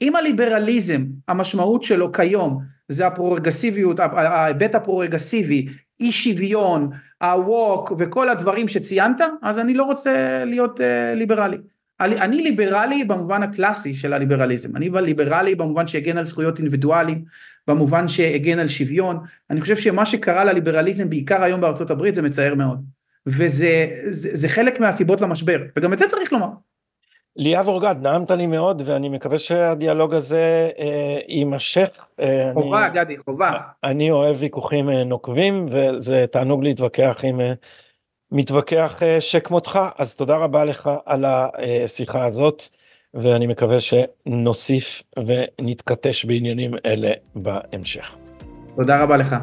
[0.01, 5.67] אם הליברליזם, המשמעות שלו כיום, זה הפרוגרסיביות, ההיבט הפרוגרסיבי,
[6.01, 6.91] אי שוויון,
[7.23, 10.83] הווק וכל הדברים שציינת, אז אני לא רוצה להיות uh,
[11.15, 11.57] ליברלי.
[12.01, 17.25] אני ליברלי במובן הקלאסי של הליברליזם, אני ליברלי במובן שהגן על זכויות אינדיבידואליים,
[17.69, 19.19] במובן שהגן על שוויון,
[19.51, 22.85] אני חושב שמה שקרה לליברליזם בעיקר היום בארצות הברית זה מצער מאוד,
[23.27, 26.49] וזה זה, זה חלק מהסיבות למשבר, וגם את זה צריך לומר.
[27.37, 32.07] ליאב אורגד, נעמת לי מאוד ואני מקווה שהדיאלוג הזה אה, יימשך.
[32.21, 33.51] אה, חובה, אני, גדי, חובה.
[33.85, 37.53] אני אוהב ויכוחים אה, נוקבים וזה תענוג להתווכח עם אה,
[38.33, 42.63] מתווכח אה, שכמותך, אז תודה רבה לך על השיחה הזאת
[43.15, 48.17] ואני מקווה שנוסיף ונתכתש בעניינים אלה בהמשך.
[48.77, 49.37] תודה רבה לך.